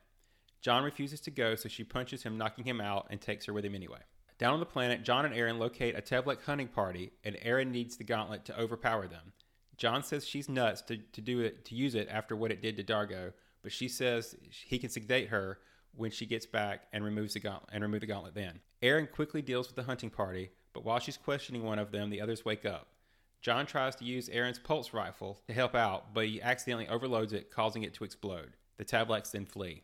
[0.64, 3.66] John refuses to go, so she punches him, knocking him out, and takes her with
[3.66, 3.98] him anyway.
[4.38, 7.98] Down on the planet, John and Aeryn locate a Tavlek hunting party, and Aeryn needs
[7.98, 9.34] the gauntlet to overpower them.
[9.76, 12.78] John says she's nuts to, to do it to use it after what it did
[12.78, 15.58] to Dargo, but she says he can sedate her
[15.94, 18.60] when she gets back and removes the gauntlet and remove the gauntlet then.
[18.82, 22.22] Aeryn quickly deals with the hunting party, but while she's questioning one of them, the
[22.22, 22.88] others wake up.
[23.42, 27.50] John tries to use Aeryn's pulse rifle to help out, but he accidentally overloads it,
[27.50, 28.56] causing it to explode.
[28.78, 29.82] The Tavleks then flee.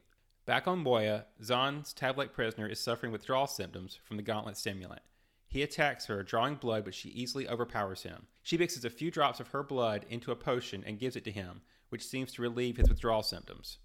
[0.50, 5.02] Back on Moya, Zhaan's Tavlek prisoner is suffering withdrawal symptoms from the gauntlet stimulant.
[5.46, 8.26] He attacks her, drawing blood, but she easily overpowers him.
[8.42, 11.30] She mixes a few drops of her blood into a potion and gives it to
[11.30, 11.60] him,
[11.90, 13.78] which seems to relieve his withdrawal symptoms.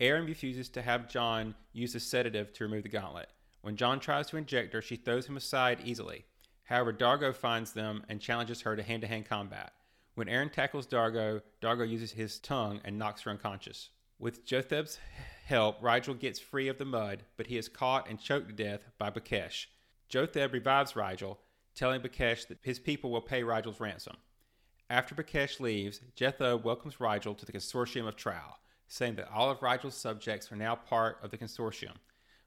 [0.00, 3.28] Aeryn refuses to have John use a sedative to remove the gauntlet.
[3.60, 6.24] When John tries to inject her, she throws him aside easily.
[6.64, 9.74] However, Dargo finds them and challenges her to hand to hand combat.
[10.14, 13.90] When Aeryn tackles Dargo, Dargo uses his tongue and knocks her unconscious.
[14.18, 14.98] With Jotheb's
[15.44, 18.82] help, Rygel gets free of the mud, but he is caught and choked to death
[18.98, 19.66] by Bekhesh.
[20.10, 21.38] Jotheb revives Rygel,
[21.74, 24.16] telling Bekhesh that his people will pay Rygel's ransom.
[24.90, 28.56] After Bekhesh leaves, Jotheb welcomes Rygel to the consortium of Trow,
[28.88, 31.96] saying that all of Rygel's subjects are now part of the consortium.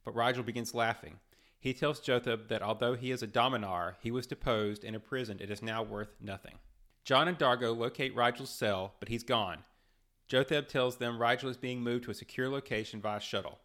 [0.03, 1.19] But Rygel begins laughing.
[1.59, 5.49] He tells Jotheb that although he is a Dominar, he was deposed and imprisoned and
[5.49, 6.59] is now worth nothing.
[7.03, 9.63] John and Dargo locate Rygel's cell, but he's gone.
[10.29, 13.59] Jotheb tells them Rygel is being moved to a secure location via shuttle.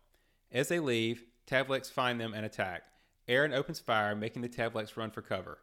[0.52, 2.82] As they leave, Tavleks find them and attack.
[3.28, 5.58] Aeryn opens fire, making the Tavleks run for cover.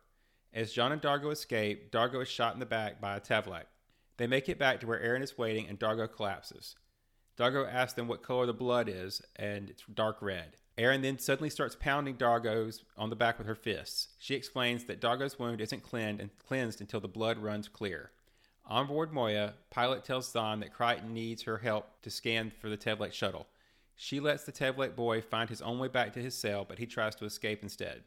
[0.54, 3.66] As John and Dargo escape, Dargo is shot in the back by a Tavlek.
[4.18, 6.76] They make it back to where Aeryn is waiting, and Dargo collapses.
[7.38, 10.58] Dargo asks them what color the blood is, and it's dark red.
[10.78, 14.10] Aeryn then suddenly starts pounding Dargo's on the back with her fists.
[14.20, 18.12] She explains that Dargo's wound isn't cleansed, and cleansed until the blood runs clear.
[18.70, 22.76] On board Moya, Pilot tells Zhaan that Crichton needs her help to scan for the
[22.76, 23.48] Tavlek shuttle.
[23.96, 26.86] She lets the Tavlek boy find his own way back to his cell, but he
[26.86, 28.04] tries to escape instead.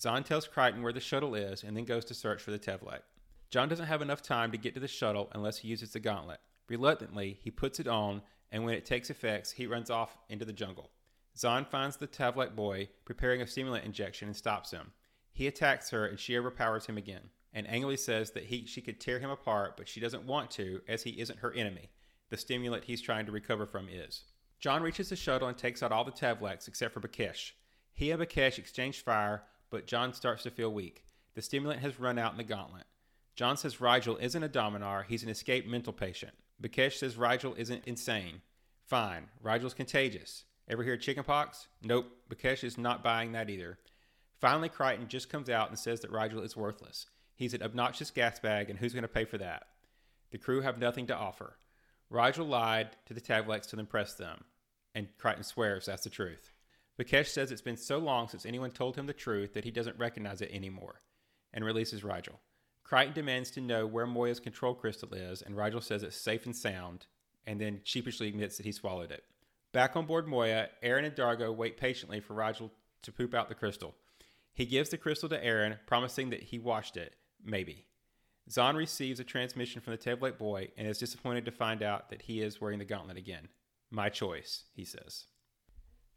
[0.00, 3.02] Zhaan tells Crichton where the shuttle is and then goes to search for the Tavlek.
[3.50, 6.40] John doesn't have enough time to get to the shuttle unless he uses the gauntlet.
[6.68, 10.52] Reluctantly, he puts it on, and when it takes effects, he runs off into the
[10.52, 10.90] jungle.
[11.38, 14.92] Zhaan finds the Tavlek boy preparing a stimulant injection and stops him.
[15.32, 19.00] He attacks her and she overpowers him again, and angrily says that he, she could
[19.00, 21.90] tear him apart, but she doesn't want to, as he isn't her enemy.
[22.30, 24.24] The stimulant he's trying to recover from is.
[24.58, 27.52] John reaches the shuttle and takes out all the Tavleks except for Bekhesh.
[27.92, 31.04] He and Bekhesh exchange fire, but John starts to feel weak.
[31.34, 32.84] The stimulant has run out in the gauntlet.
[33.34, 36.32] John says Rygel isn't a Dominar, he's an escaped mental patient.
[36.62, 38.40] Bekhesh says Rygel isn't insane.
[38.86, 40.44] Fine, Rygel's contagious.
[40.68, 41.66] Ever hear chickenpox?
[41.82, 43.78] Nope, Bekhesh is not buying that either.
[44.40, 47.06] Finally, Crichton just comes out and says that Rygel is worthless.
[47.42, 49.64] He's an obnoxious gas bag, and who's going to pay for that?
[50.30, 51.56] The crew have nothing to offer.
[52.08, 54.44] Rygel lied to the Tavleks to impress them,
[54.94, 56.52] and Crichton swears that's the truth.
[56.96, 59.98] Bekhesh says it's been so long since anyone told him the truth that he doesn't
[59.98, 61.00] recognize it anymore,
[61.52, 62.36] and releases Rygel.
[62.84, 66.54] Crichton demands to know where Moya's control crystal is, and Rygel says it's safe and
[66.54, 67.06] sound,
[67.44, 69.24] and then sheepishly admits that he swallowed it.
[69.72, 72.70] Back on board Moya, Aeryn and Dargo wait patiently for Rygel
[73.02, 73.96] to poop out the crystal.
[74.54, 77.16] He gives the crystal to Aeryn, promising that he washed it.
[77.44, 77.86] Maybe.
[78.50, 82.22] Zhaan receives a transmission from the Tavlek Boy and is disappointed to find out that
[82.22, 83.48] he is wearing the gauntlet again.
[83.90, 85.26] My choice, he says.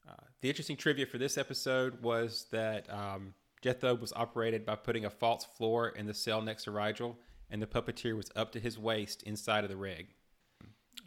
[0.07, 3.33] Uh, the interesting trivia for this episode was that um,
[3.63, 7.15] was operated by putting a false floor in the cell next to Rygel,
[7.49, 10.07] and the puppeteer was up to his waist inside of the rig.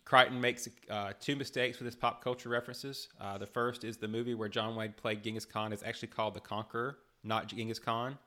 [0.04, 3.08] Crichton makes uh, two mistakes with his pop culture references.
[3.20, 6.34] Uh, the first is the movie where John Wayne played Genghis Khan is actually called
[6.34, 8.18] The Conqueror, not Genghis Khan.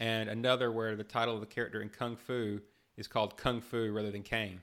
[0.00, 2.60] And another where the title of the character in Kung Fu
[2.96, 4.62] is called Kung Fu rather than Caine.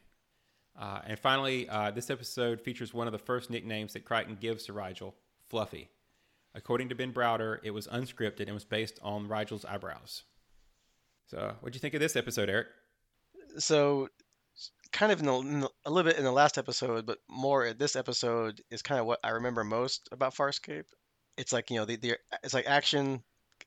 [0.78, 4.66] Uh, and finally, uh, this episode features one of the first nicknames that Crichton gives
[4.66, 5.14] to Rygel,
[5.48, 5.90] Fluffy.
[6.54, 10.24] According to Ben Browder, it was unscripted and was based on Rygel's eyebrows.
[11.28, 12.68] So, what do you think of this episode, Eric?
[13.58, 14.10] So,
[14.92, 17.74] kind of in, the, in the, a little bit in the last episode, but more
[17.74, 20.86] this episode is kind of what I remember most about Farscape.
[21.38, 23.22] It's like you know the, the it's like action,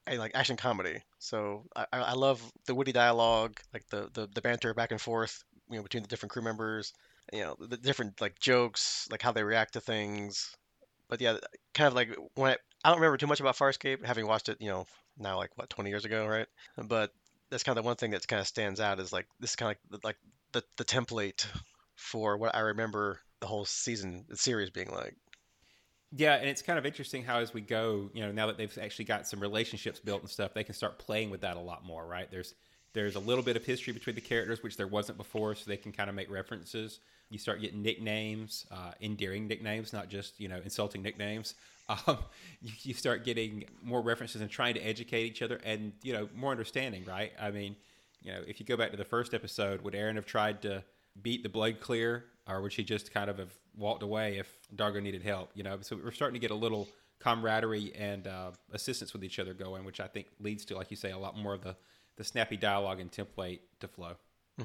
[0.09, 1.03] like action comedy.
[1.19, 5.45] So I, I love the witty dialogue, like the, the the banter back and forth,
[5.71, 6.93] you know, between the different crew members.
[7.33, 10.55] You know, the different like jokes, like how they react to things.
[11.09, 11.37] But yeah,
[11.75, 14.59] kind of like when I, I don't remember too much about Farscape, having watched it,
[14.61, 14.87] you know,
[15.19, 16.47] now like what 20 years ago, right?
[16.77, 17.13] But
[17.51, 19.57] that's kind of the one thing that kind of stands out is like this is
[19.57, 20.17] kind of like, like
[20.53, 21.47] the the template
[21.97, 25.17] for what I remember the whole season the series being like.
[26.13, 28.79] Yeah, and it's kind of interesting how as we go, you know, now that they've
[28.79, 31.85] actually got some relationships built and stuff, they can start playing with that a lot
[31.85, 32.29] more, right?
[32.31, 32.55] There's
[32.93, 35.77] there's a little bit of history between the characters, which there wasn't before, so they
[35.77, 36.99] can kind of make references.
[37.29, 41.55] You start getting nicknames, uh, endearing nicknames, not just you know insulting nicknames.
[42.07, 42.19] Um,
[42.63, 46.29] you, you start getting more references and trying to educate each other, and you know
[46.37, 47.33] more understanding, right?
[47.41, 47.75] I mean,
[48.23, 50.85] you know, if you go back to the first episode, would Aeryn have tried to
[51.21, 55.03] beat the blood clear, or would she just kind of have walked away if Dargo
[55.03, 55.51] needed help?
[55.55, 56.89] You know, so we're starting to get a little
[57.21, 60.97] camaraderie and uh, assistance with each other going, which I think leads to, like you
[60.97, 61.77] say, a lot more of the
[62.17, 64.13] the snappy dialogue and template to flow.
[64.59, 64.65] Hmm.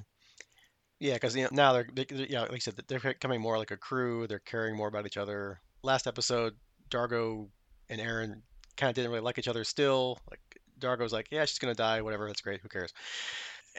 [0.99, 3.71] Yeah, because you know, now they're, they, yeah, like I said, they're becoming more like
[3.71, 4.27] a crew.
[4.27, 5.61] They're caring more about each other.
[5.81, 6.55] Last episode,
[6.89, 7.47] Dargo
[7.89, 8.41] and Aeryn
[8.75, 10.19] kind of didn't really like each other still.
[10.29, 10.41] Like
[10.79, 12.93] Dargo's like, yeah, she's gonna die, whatever, that's great, who cares?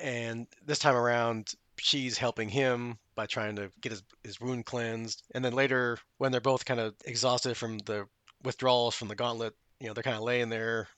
[0.01, 5.23] And this time around, she's helping him by trying to get his, his wound cleansed.
[5.35, 8.07] And then later, when they're both kind of exhausted from the
[8.43, 10.89] withdrawals from the gauntlet, you know, they're kind of laying there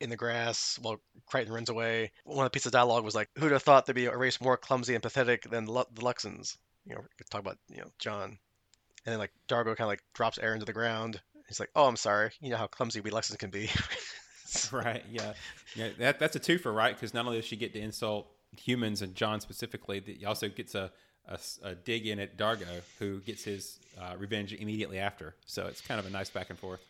[0.00, 2.12] in the grass while Crichton runs away.
[2.24, 4.40] One of the pieces of dialogue was like, "Who'd have thought there'd be a race
[4.40, 6.56] more clumsy and pathetic than the Luxans?
[6.86, 8.38] You know, talk about you know John,
[9.04, 11.20] and then like Dargo kind of like drops Aeryn to the ground.
[11.48, 12.30] He's like, "Oh, I'm sorry.
[12.40, 13.70] You know how clumsy we Luxans can be."
[14.72, 15.04] right.
[15.10, 15.32] Yeah.
[15.74, 15.88] Yeah.
[15.98, 16.94] That, that's a twofer, right?
[16.94, 20.48] Because not only does she get to insult humans and John specifically, that he also
[20.48, 20.90] gets a,
[21.28, 25.34] a, a dig in at Dargo, who gets his uh, revenge immediately after.
[25.46, 26.80] So it's kind of a nice back and forth.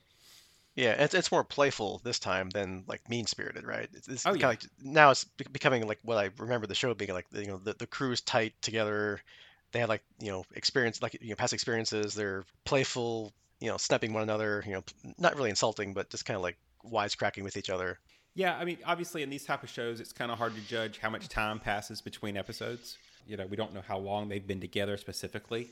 [0.79, 3.89] Yeah, it's, it's more playful this time than like mean spirited, right?
[3.95, 4.47] It's, it's oh, yeah.
[4.47, 7.27] like now it's becoming like what I remember the show being like.
[7.33, 9.21] You know, the the crew is tight together.
[9.73, 12.15] They have like you know experience like you know past experiences.
[12.15, 14.63] They're playful, you know, snapping one another.
[14.65, 14.85] You know,
[15.19, 16.57] not really insulting, but just kind of like
[16.89, 17.99] wisecracking with each other.
[18.39, 20.99] Yeah, I mean, obviously, in these type of shows, it's kind of hard to judge
[20.99, 22.97] how much time passes between episodes.
[23.27, 25.67] You know, we don't know how long they've been together specifically,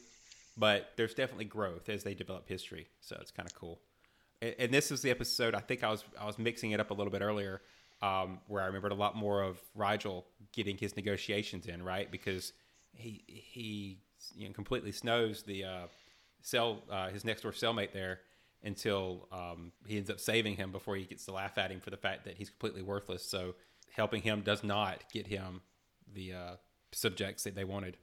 [0.57, 2.89] but there's definitely growth as they develop history.
[3.01, 3.79] So it's kind of cool.
[4.43, 5.55] And, and this is the episode.
[5.55, 7.61] I think I was I was mixing it up a little bit earlier,
[8.03, 12.53] um, where I remembered a lot more of Rygel getting his negotiations in right because
[12.95, 14.01] he he
[14.35, 15.87] you know completely snows the uh,
[16.43, 18.23] cell uh, his next door cellmate there
[18.67, 21.91] until um, he ends up saving him before he gets to laugh at him for
[21.91, 23.25] the fact that he's completely worthless.
[23.25, 23.55] So
[23.95, 25.63] helping him does not get him
[26.13, 26.57] the uh,
[26.93, 27.97] subjects that they wanted.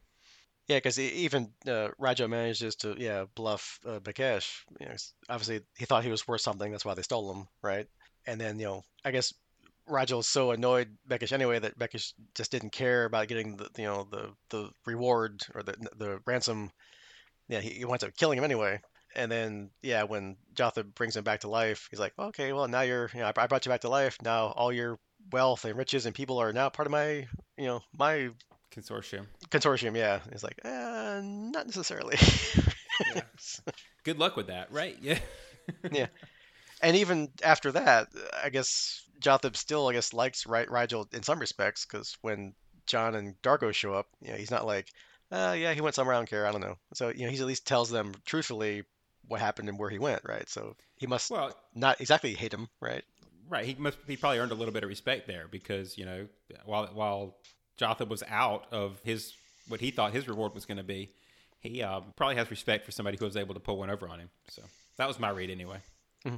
[0.69, 4.61] Yeah, because even uh, Raja manages to yeah bluff uh, Bekhesh.
[4.79, 4.95] You know,
[5.27, 6.71] obviously, he thought he was worth something.
[6.71, 7.85] That's why they stole him, right?
[8.25, 9.33] And then you know, I guess
[9.89, 14.07] Rygel so annoyed Bekhesh anyway that Bekhesh just didn't care about getting the you know
[14.09, 16.71] the the reward or the the ransom.
[17.49, 18.79] Yeah, he, he winds up killing him anyway
[19.15, 22.81] and then yeah, when Jotheb brings him back to life, he's like, okay, well now
[22.81, 24.17] you're, you know, I brought you back to life.
[24.21, 24.99] Now all your
[25.31, 28.29] wealth and riches and people are now part of my, you know, my
[28.71, 29.27] consortium.
[29.49, 30.19] Consortium, yeah.
[30.31, 32.17] He's like, uh, not necessarily.
[33.15, 33.21] yeah.
[34.03, 34.97] Good luck with that, right?
[35.01, 35.19] Yeah.
[35.91, 36.07] yeah.
[36.81, 38.09] And even after that,
[38.43, 42.53] I guess Jotheb still, I guess, likes Rygel in some respects because when
[42.85, 44.89] John and Dargo show up, you know, he's not like,
[45.31, 46.45] uh, yeah, he went somewhere I don't care.
[46.45, 46.75] I don't know.
[46.93, 48.83] So you know, he at least tells them truthfully
[49.27, 50.47] what happened and where he went, right?
[50.49, 53.03] So he must well, not exactly hate him, right?
[53.49, 53.65] Right.
[53.65, 53.97] He must.
[54.07, 56.27] He probably earned a little bit of respect there because you know,
[56.65, 57.37] while while
[57.79, 59.33] Jotheb was out of his
[59.67, 61.09] what he thought his reward was going to be,
[61.59, 64.19] he um, probably has respect for somebody who was able to pull one over on
[64.19, 64.29] him.
[64.49, 64.61] So
[64.97, 65.77] that was my read anyway.
[66.25, 66.37] Mm-hmm.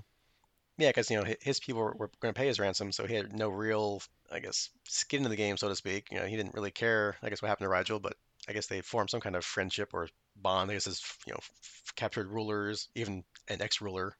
[0.77, 3.15] Yeah, because you know his people were, were going to pay his ransom, so he
[3.15, 6.07] had no real, I guess, skin in the game, so to speak.
[6.11, 8.17] You know, he didn't really care, I guess, what happened to Rygel, but
[8.47, 10.71] I guess they formed some kind of friendship or bond.
[10.71, 14.15] I guess is you know, f- captured rulers, even an ex-ruler,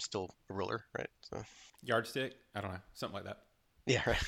[0.00, 1.08] still a ruler, right?
[1.22, 1.42] So
[1.82, 2.34] Yardstick?
[2.54, 3.38] I don't know, something like that.
[3.86, 4.22] yeah, right.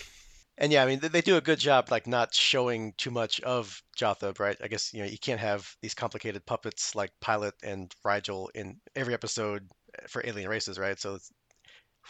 [0.59, 3.41] And yeah, I mean, they they do a good job, like not showing too much
[3.43, 4.57] of Jotheb, right?
[4.63, 8.81] I guess you know you can't have these complicated puppets like Pilot and Rygel in
[8.95, 9.69] every episode
[10.09, 10.99] for alien races, right?
[10.99, 11.19] So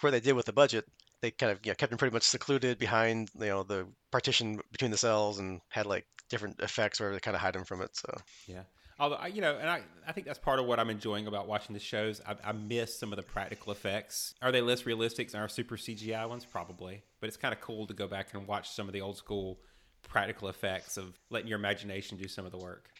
[0.00, 0.84] where they did with the budget,
[1.22, 4.60] they kind of you know, kept them pretty much secluded behind you know the partition
[4.72, 7.82] between the cells and had like different effects where they kind of hide them from
[7.82, 7.90] it.
[7.96, 8.08] So
[8.46, 8.62] Yeah.
[8.99, 11.47] Although, I- you know, and I, I think that's part of what I'm enjoying about
[11.47, 12.20] watching the shows.
[12.26, 14.34] I, I miss some of the practical effects.
[14.42, 16.44] Are they less realistic than our super CGI ones?
[16.44, 17.03] Probably.
[17.20, 19.61] But it's kind of cool to go back and watch some of the old school
[20.03, 22.90] practical effects of letting your imagination do some of the work.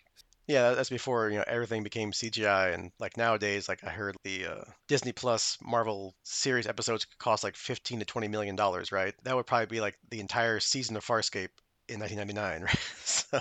[0.49, 4.47] yeah, that's before you know everything became CGI and like nowadays, like I heard the
[4.47, 9.15] uh, Disney Plus Marvel series episodes cost like 15 to 20 million dollars, right?
[9.25, 11.49] That would probably be like the entire season of Farscape
[11.89, 12.79] in 1999, right?
[13.05, 13.41] so,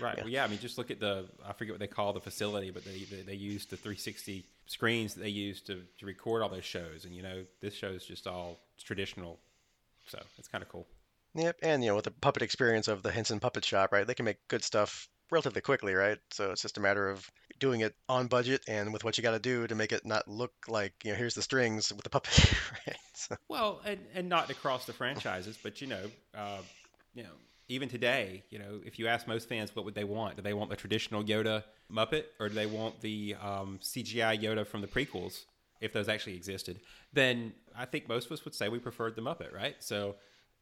[0.00, 0.16] Right.
[0.16, 0.24] Yeah.
[0.24, 0.44] Well, yeah.
[0.44, 2.98] I mean, just look at the I forget what they call the facility, but they
[2.98, 7.04] they, they use the 360 screens that they use to, to record all those shows,
[7.04, 9.38] and you know, this show is just all traditional,
[10.08, 10.86] so it's kind of cool.
[11.34, 14.06] yep, and you know with the puppet experience of the Henson Puppet Shop, right?
[14.06, 16.18] They can make good stuff relatively quickly, right?
[16.30, 17.28] So it's just a matter of
[17.58, 20.28] doing it on budget and with what you got to do to make it not
[20.28, 22.52] look like you know here's the strings with the puppet,
[22.86, 22.96] right?
[23.14, 26.62] So, Well, and, and not to cross the franchises, but you know, uh,
[27.14, 27.30] you know,
[27.68, 30.54] even today, you know, if you ask most fans what would they want, do they
[30.54, 34.86] want the traditional Yoda Muppet or do they want the um, CGI Yoda from the
[34.86, 35.44] prequels,
[35.80, 36.80] if those actually existed?
[37.12, 39.76] Then I think most of us would say we preferred the Muppet, right?
[39.80, 40.16] So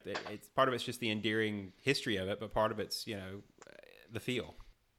[0.04, 3.16] it's part of it's just the endearing history of it, but part of it's you
[3.16, 3.42] know
[4.12, 4.54] the feel.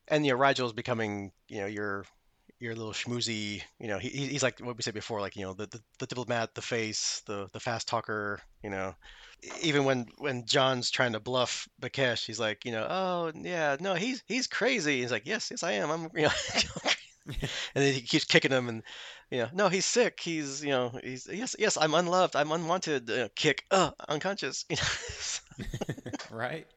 [0.08, 2.06] and you know is becoming you know your
[2.64, 5.44] your little schmoozy, you know, he, he- he's like what we said before, like, you
[5.44, 8.96] know, the, the, the diplomat, the face, the, the fast talker, you know,
[9.62, 13.94] even when, when John's trying to bluff Bekhesh, he's like, you know, oh yeah, no,
[13.96, 15.02] he's, he's crazy.
[15.02, 15.92] He's like, yes, yes, I am.
[15.92, 16.32] I'm, you know,
[17.28, 17.38] and
[17.76, 18.84] then he keeps kicking him and,
[19.32, 20.20] you know, no, he's sick.
[20.22, 22.36] He's, you know, he's, yes, yes, I'm unloved.
[22.36, 23.10] I'm unwanted.
[23.10, 24.66] Uh, kick, uh, unconscious.
[24.70, 24.76] You
[25.62, 26.12] know?
[26.30, 26.68] right?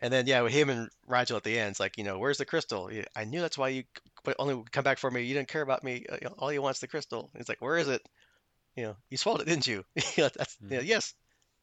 [0.00, 2.38] And then yeah, with him and Rygel at the end, it's like, you know, where's
[2.38, 2.90] the crystal?
[3.16, 3.84] I knew that's why you
[4.24, 5.22] but only come back for me.
[5.22, 6.06] You didn't care about me.
[6.10, 7.30] Uh, you know, all you want's the crystal.
[7.36, 8.02] He's like, where is it?
[8.76, 9.84] You know, you swallowed it, didn't you?
[10.16, 11.14] Yeah, that's yeah, yes.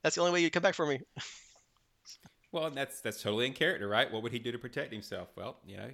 [0.03, 0.99] That's the only way you come back for me.
[2.51, 4.11] Well, and that's that's totally in character, right?
[4.11, 5.29] What would he do to protect himself?
[5.35, 5.89] Well, you know,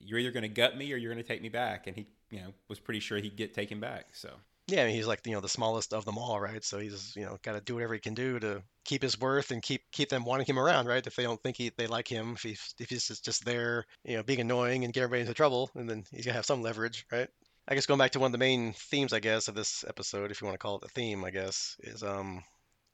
[0.00, 2.06] you're either going to gut me or you're going to take me back, and he,
[2.30, 4.06] you know, was pretty sure he'd get taken back.
[4.12, 4.30] So
[4.70, 6.62] Yeah, I mean, he's like, you know, the smallest of them all, right?
[6.62, 9.50] So he's, you know, got to do whatever he can do to keep his worth
[9.50, 11.06] and keep keep them wanting him around, right?
[11.06, 13.86] If they don't think he, they like him, if he's if he's just, just there,
[14.04, 16.60] you know, being annoying and get everybody into trouble, and then he's gonna have some
[16.62, 17.28] leverage, right?
[17.66, 20.30] I guess going back to one of the main themes, I guess, of this episode,
[20.30, 22.42] if you want to call it a theme, I guess, is um,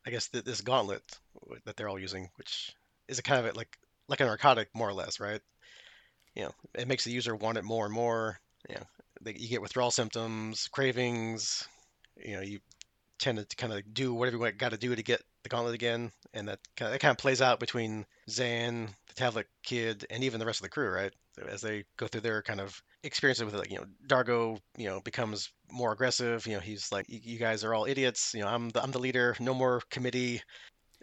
[0.06, 1.02] I guess th this gauntlet
[1.66, 2.72] that they're all using, which
[3.08, 3.76] is a kind of a, like
[4.08, 5.40] like a narcotic, more or less, right?
[6.36, 8.40] You know, it makes the user want it more and more.
[8.68, 8.86] You know,
[9.22, 11.66] they, you get withdrawal symptoms, cravings.
[12.16, 12.60] You know, you
[13.18, 16.10] tend to kind of do whatever you got to do to get the gauntlet again,
[16.32, 20.24] and that kind of, that kind of plays out between Zhaan, the Tavlek kid, and
[20.24, 21.12] even the rest of the crew, right?
[21.48, 24.88] As they go through their kind of experiences with it, like you know, Dargo, you
[24.88, 26.46] know, becomes more aggressive.
[26.46, 28.32] You know, he's like, "You you guys are all idiots.
[28.34, 29.36] You know, I'm the I'm the leader.
[29.40, 30.42] No more committee."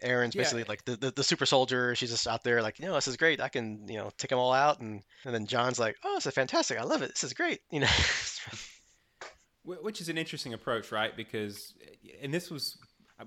[0.03, 0.41] Aeryn's Yeah.
[0.41, 1.95] basically like the, the, the super soldier.
[1.95, 3.39] She's just out there like, you know, this is great.
[3.41, 4.79] I can, you know, take them all out.
[4.79, 6.79] And, and then John's like, oh, this is fantastic.
[6.79, 7.09] I love it.
[7.09, 7.59] This is great.
[7.71, 7.87] You know,
[9.63, 11.15] which is an interesting approach, right?
[11.15, 11.73] Because,
[12.21, 12.77] and this was,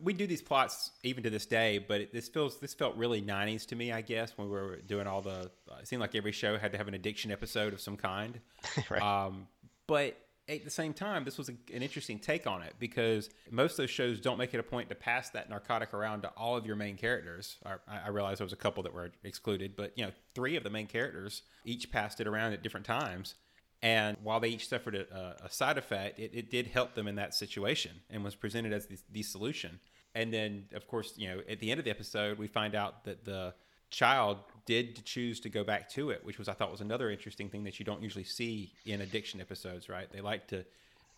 [0.02, 3.22] we do these plots even to this day, but it, this feels this felt really
[3.22, 5.52] '90s to me, I guess, when we were doing all the.
[5.80, 8.40] It seemed like every show had to have an addiction episode of some kind.
[8.90, 9.00] right.
[9.00, 9.46] Um,
[9.86, 10.16] but
[10.48, 13.76] at the same time, this was a, an interesting take on it because most of
[13.78, 16.66] those shows don't make it a point to pass that narcotic around to all of
[16.66, 17.56] your main characters.
[17.64, 17.76] I,
[18.06, 20.70] I realize there was a couple that were excluded, but you know, three of the
[20.70, 23.36] main characters each passed it around at different times.
[23.82, 27.16] And while they each suffered a, a side effect, it, it did help them in
[27.16, 29.80] that situation and was presented as the, the solution.
[30.14, 33.04] And then, of course, you know, at the end of the episode, we find out
[33.04, 33.54] that the
[33.90, 37.48] child did choose to go back to it, which was I thought was another interesting
[37.48, 39.88] thing that you don't usually see in addiction episodes.
[39.88, 40.10] Right?
[40.10, 40.64] They like to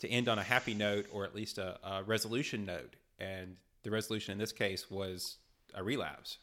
[0.01, 3.91] to end on a happy note or at least a, a resolution note, and the
[3.91, 5.37] resolution in this case was
[5.75, 6.39] a relapse.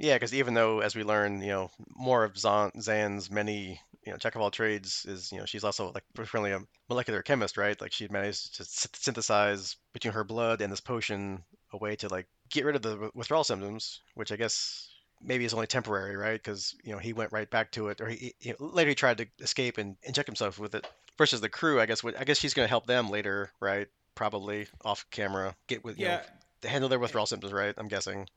[0.00, 4.12] Yeah, because even though, as we learn, you know, more of Zhaan, Zhaan's many, you
[4.12, 7.58] know, jack of all trades is, you know, she's also like apparently a molecular chemist,
[7.58, 7.78] right?
[7.78, 12.08] Like she managed to sy- synthesize between her blood and this potion a way to
[12.08, 14.89] like get rid of the withdrawal symptoms, which I guess
[15.22, 16.42] maybe it's only temporary, right?
[16.42, 19.18] Because you know he went right back to it, or he, he later he tried
[19.18, 20.86] to escape and inject himself with it.
[21.18, 22.02] Versus the crew, I guess.
[22.02, 23.88] would- I guess she's going to help them later, right?
[24.16, 26.22] probably off camera, get with Yeah.
[26.62, 27.74] know, handle their withdrawal symptoms, right?
[27.78, 28.28] I'm guessing.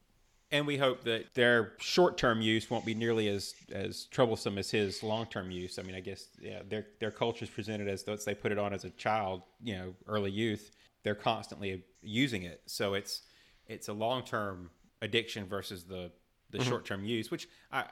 [0.51, 5.01] and we hope that their short-term use won't be nearly as as troublesome as his
[5.03, 5.79] long-term use.
[5.79, 8.59] I mean, I guess yeah, their their culture is presented as though they put it
[8.59, 10.71] on as a child, you know, early youth.
[11.03, 13.23] They're constantly using it, so it's
[13.67, 14.69] it's a long-term
[15.01, 16.11] addiction versus the
[16.54, 16.70] the mm-hmm.
[16.70, 17.80] short-term use, which I.
[17.82, 17.88] I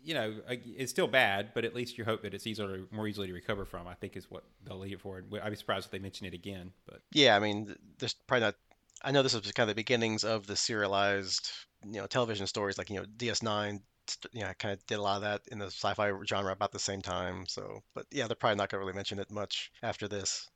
[0.00, 3.26] you know, it's still bad, but at least you hope that it's easier, more easily
[3.26, 3.86] to recover from.
[3.86, 5.22] I think is what they'll leave it for.
[5.42, 6.72] I'd be surprised if they mention it again.
[6.86, 8.54] But Yeah, I mean, there's probably not.
[9.02, 11.50] I know this was kind of the beginnings of the serialized,
[11.84, 13.80] you know, television stories, like you know, DS9.
[14.06, 16.72] st- You know, kind of did a lot of that in the sci-fi genre about
[16.72, 17.44] the same time.
[17.46, 20.48] So, but yeah, they're probably not gonna really mention it much after this.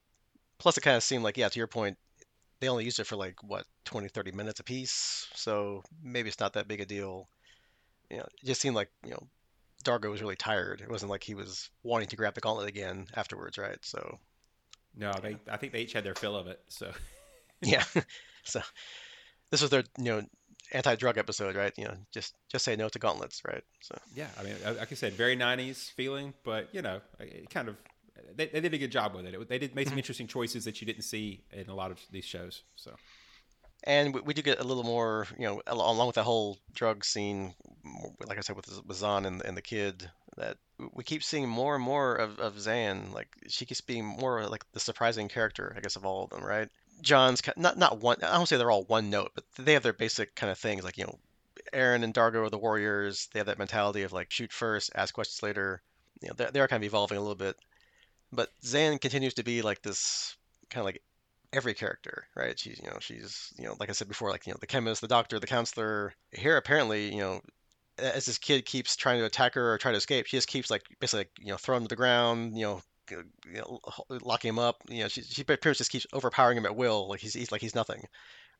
[0.58, 1.98] Plus, it kind of seemed like, yeah, to your point,
[2.62, 5.26] they only used it for like what 20, 30 minutes a piece.
[5.34, 7.28] So maybe it's not that big a deal.
[8.08, 9.26] You know, it just seemed like you know,
[9.84, 10.80] Dargo was really tired.
[10.80, 13.78] It wasn't like he was wanting to grab the gauntlet again afterwards, right?
[13.82, 14.20] So.
[14.96, 16.60] no, they I think they each had their fill of it.
[16.68, 16.92] So
[17.60, 17.84] Yeah.
[18.44, 18.60] So
[19.52, 20.22] this was their, you know,
[20.72, 21.72] anti-drug episode, right?
[21.78, 23.62] You know, just just say no to gauntlets, right?
[23.82, 27.68] So Yeah, I mean, like I said, very '90s feeling, but you know, it kind
[27.68, 27.76] of
[28.34, 29.34] they, they did a good job with it.
[29.34, 29.98] it they did make some mm-hmm.
[29.98, 32.62] interesting choices that you didn't see in a lot of these shows.
[32.76, 32.92] So
[33.84, 37.04] and we, we do get a little more, you know, along with that whole drug
[37.04, 37.54] scene,
[38.26, 40.56] like I said with with Zhaan and, and the kid, that
[40.94, 43.12] we keep seeing more and more of, of Zhaan.
[43.12, 46.44] Like she keeps being more like the surprising character, I guess, of all of them,
[46.44, 46.68] right?
[47.00, 48.18] John's not not one.
[48.22, 50.84] I don't say they're all one note, but they have their basic kind of things,
[50.84, 51.18] like you know,
[51.72, 53.28] Aeryn and Dargo are the warriors.
[53.32, 55.82] They have that mentality of like shoot first, ask questions later.
[56.20, 57.56] You know, they're, they're kind of evolving a little bit.
[58.32, 60.36] But Zhaan continues to be like this
[60.70, 61.02] kind of like
[61.52, 62.58] every character, right?
[62.58, 65.00] She's you know she's you know like I said before, like you know the chemist,
[65.00, 66.14] the doctor, the counselor.
[66.30, 67.40] Here apparently you know
[67.98, 70.70] as this kid keeps trying to attack her or try to escape, she just keeps
[70.70, 73.24] like basically like, you know throwing him to the ground, you know, you
[73.54, 73.80] know
[74.22, 74.76] locking him up.
[74.88, 77.52] You know she she pretty much just keeps overpowering him at will, like he's, he's
[77.52, 78.02] like he's nothing,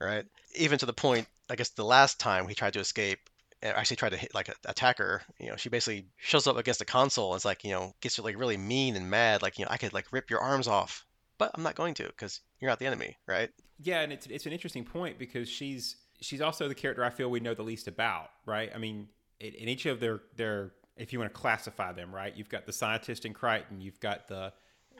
[0.01, 0.25] right?
[0.57, 3.18] Even to the point, I guess the last time he tried to escape.
[3.62, 5.22] Actually, tried to hit like attack her.
[5.38, 8.18] You know, she basically shows up against the console and it's like you know gets
[8.18, 9.42] like really mean and mad.
[9.42, 11.06] Like you know, I could like rip your arms off,
[11.38, 13.50] but I'm not going to because you're not the enemy, right?
[13.82, 17.28] yeah, and it's it's an interesting point because she's she's also the character I feel
[17.28, 18.70] we know the least about, right?
[18.74, 19.08] I mean,
[19.40, 22.34] in, in each of their their if you want to classify them, right?
[22.36, 24.52] You've got the scientist in Crichton, you've got the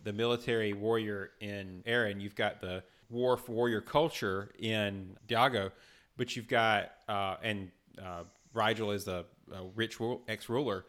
[0.05, 5.71] the military warrior in Aeryn, you've got the Worf warrior culture in Dargo,
[6.17, 7.71] but you've got uh, and
[8.03, 8.25] uh,
[8.55, 9.99] Rygel is a, uh, rich
[10.29, 10.85] ex ruler.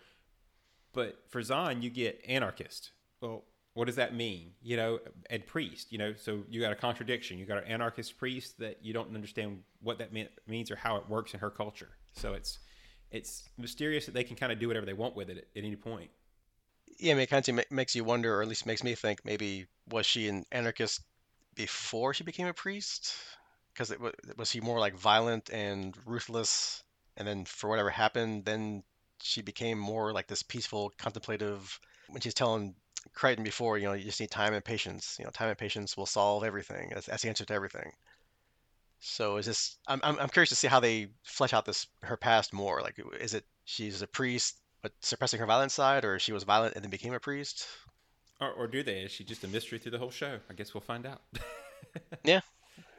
[0.94, 2.92] But for Zhaan, you get anarchist.
[3.20, 4.52] Well, what does that mean?
[4.62, 5.00] You know,
[5.30, 5.92] and priest.
[5.92, 7.40] You know, so you got a contradiction.
[7.40, 10.98] You got an anarchist priest that you don't understand what that mean, means or how
[10.98, 11.90] it works in her culture.
[12.14, 12.60] So it's
[13.10, 15.64] it's mysterious that they can kind of do whatever they want with it at, at
[15.64, 16.10] any point.
[17.00, 19.26] Yeah, I mean, it kind of makes you wonder, or at least makes me think,
[19.26, 21.02] maybe was she an anarchist
[21.56, 23.16] before she became a priest?
[23.74, 26.83] Because was, was she more like violent and ruthless,
[27.18, 28.84] and then for whatever happened, then
[29.22, 31.80] she became more like this peaceful, contemplative.
[32.10, 32.76] When she's telling
[33.14, 35.16] Crichton before, you know, you just need time and patience.
[35.20, 36.92] You know, time and patience will solve everything.
[36.94, 37.92] That's, that's the answer to everything.
[39.00, 39.78] So is this?
[39.88, 42.82] I'm, I'm I'm curious to see how they flesh out this her past more.
[42.82, 46.76] Like, is it she's a priest but suppressing her violent side, or she was violent
[46.76, 47.68] and then became a priest?
[48.40, 49.02] Or, or do they?
[49.02, 50.40] Is she just a mystery through the whole show?
[50.50, 51.22] I guess we'll find out.
[52.24, 52.42] Yeah,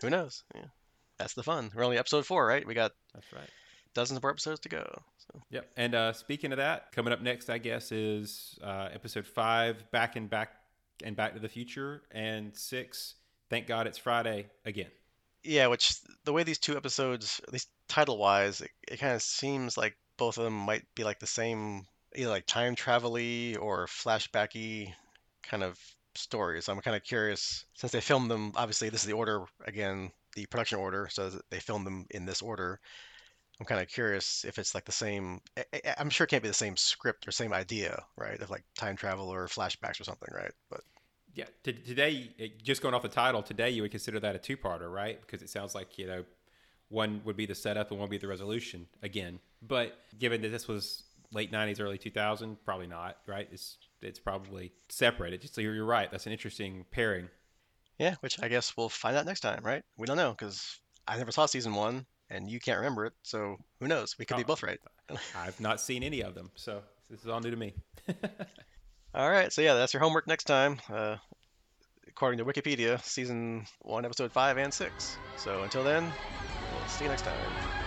[0.03, 0.45] who knows?
[0.55, 0.67] Yeah.
[1.19, 1.71] That's the fun.
[1.75, 2.67] We're only episode four, right?
[2.67, 3.49] We got That's right.
[3.95, 5.03] Dozens more episodes to go.
[5.19, 5.41] So.
[5.51, 5.71] Yep.
[5.77, 10.17] And uh, speaking of that, coming up next, I guess, is uh, episode five, Back
[10.17, 10.51] and Back
[11.03, 13.15] and Back to the Future, and six,
[13.51, 14.91] Thank God It's Friday again.
[15.43, 19.23] Yeah, which the way these two episodes, at least title wise, it, it kind of
[19.23, 21.87] seems like both of them might be like the same,
[22.17, 24.93] either like time travel-y or flashbacky
[25.43, 25.79] kind of
[26.15, 26.69] stories.
[26.69, 30.47] I'm kind of curious, since they filmed them, obviously this is the order again, the
[30.47, 32.81] production order, so that they filmed them in this order.
[33.61, 35.41] I'm kind of curious if it's like the same.
[35.57, 38.41] I, I- I'm sure it can't be the same script or same idea, right?
[38.41, 40.53] Of like time travel or flashbacks or something, right?
[40.71, 40.81] But
[41.35, 41.47] Yeah.
[41.63, 44.91] T- today, it- just going off the title, today you would consider that a two-parter,
[44.93, 45.21] right?
[45.21, 46.25] Because it sounds like you know,
[46.89, 49.39] one would be the setup and one would be the resolution again.
[49.63, 53.49] But given that this was late '90s, early 2000, probably not, right?
[53.53, 55.49] It's it's probably separated.
[55.53, 56.11] So you're, you're right.
[56.11, 57.29] That's an interesting pairing.
[57.99, 59.83] Yeah, which I guess we'll find out next time, right?
[59.97, 63.57] We don't know because I never saw season one and you can't remember it, so
[63.81, 64.17] who knows?
[64.19, 64.47] We could be Oh.
[64.47, 64.81] both right.
[65.37, 67.75] I've not seen any of them, so this is all new to me.
[69.15, 70.81] All right, so yeah, that's your homework next time.
[70.93, 71.17] Uh,
[72.09, 75.17] according to Wikipedia, season one, episode five and six.
[75.37, 76.03] So until then,
[76.73, 77.84] we'll see you next time.